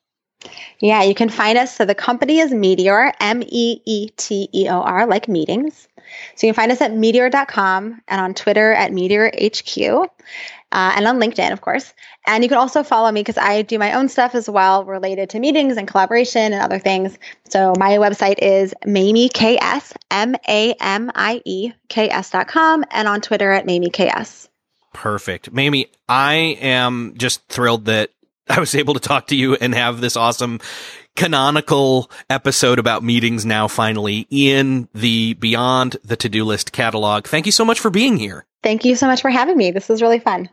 [0.80, 1.76] Yeah, you can find us.
[1.76, 5.90] So the company is Meeteor, M E E T E O R, like meetings.
[6.36, 10.10] So you can find us at meeteor.com and on Twitter at Meeteor HQ.
[10.72, 11.94] Uh, and on LinkedIn, of course.
[12.28, 15.32] And you can also follow me because I do my own stuff as well related
[15.32, 17.18] to meetings and collaboration and other things.
[17.50, 23.52] So my website is Mamie KS, M A M I E K and on Twitter
[23.52, 24.48] at Mamie KS.
[24.94, 25.52] Perfect.
[25.52, 28.12] Mamie, I am just thrilled that
[28.50, 30.60] I was able to talk to you and have this awesome
[31.20, 37.28] canonical episode about meetings now finally in the Beyond the To Do List catalog.
[37.28, 38.46] Thank you so much for being here.
[38.64, 39.72] Thank you so much for having me.
[39.72, 40.50] This was really fun.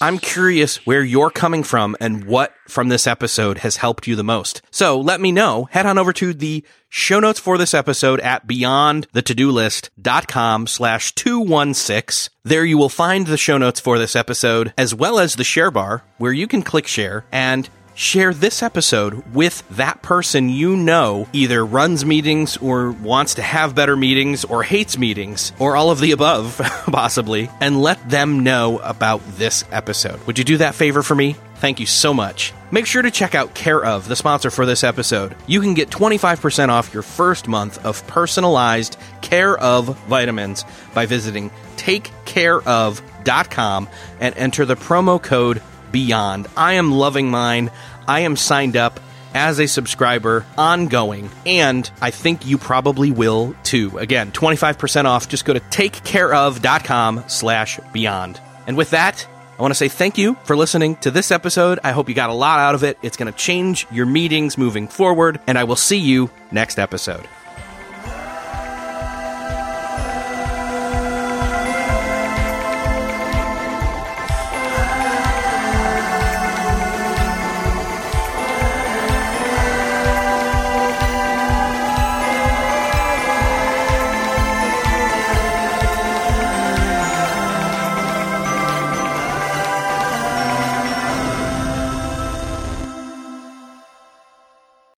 [0.00, 4.22] I'm curious where you're coming from and what from this episode has helped you the
[4.22, 4.62] most.
[4.70, 5.68] So let me know.
[5.72, 12.32] Head on over to the show notes for this episode at beyondthetodolist.com slash 216.
[12.44, 15.70] There you will find the show notes for this episode as well as the share
[15.70, 21.26] bar where you can click share and share this episode with that person you know
[21.32, 25.98] either runs meetings or wants to have better meetings or hates meetings or all of
[25.98, 26.58] the above,
[26.92, 30.20] possibly, and let them know about this episode.
[30.26, 31.36] Would you do that favor for me?
[31.56, 32.52] Thank you so much.
[32.70, 35.34] Make sure to check out Care of, the sponsor for this episode.
[35.46, 41.50] You can get 25% off your first month of personalized Care of vitamins by visiting
[41.76, 43.88] takecareof.com
[44.20, 45.62] and enter the promo code
[45.96, 46.46] beyond.
[46.58, 47.70] I am loving mine.
[48.06, 49.00] I am signed up
[49.32, 53.96] as a subscriber ongoing, and I think you probably will too.
[53.96, 55.26] Again, 25% off.
[55.26, 58.38] Just go to takecareof.com slash beyond.
[58.66, 59.26] And with that,
[59.58, 61.78] I want to say thank you for listening to this episode.
[61.82, 62.98] I hope you got a lot out of it.
[63.00, 67.26] It's going to change your meetings moving forward, and I will see you next episode.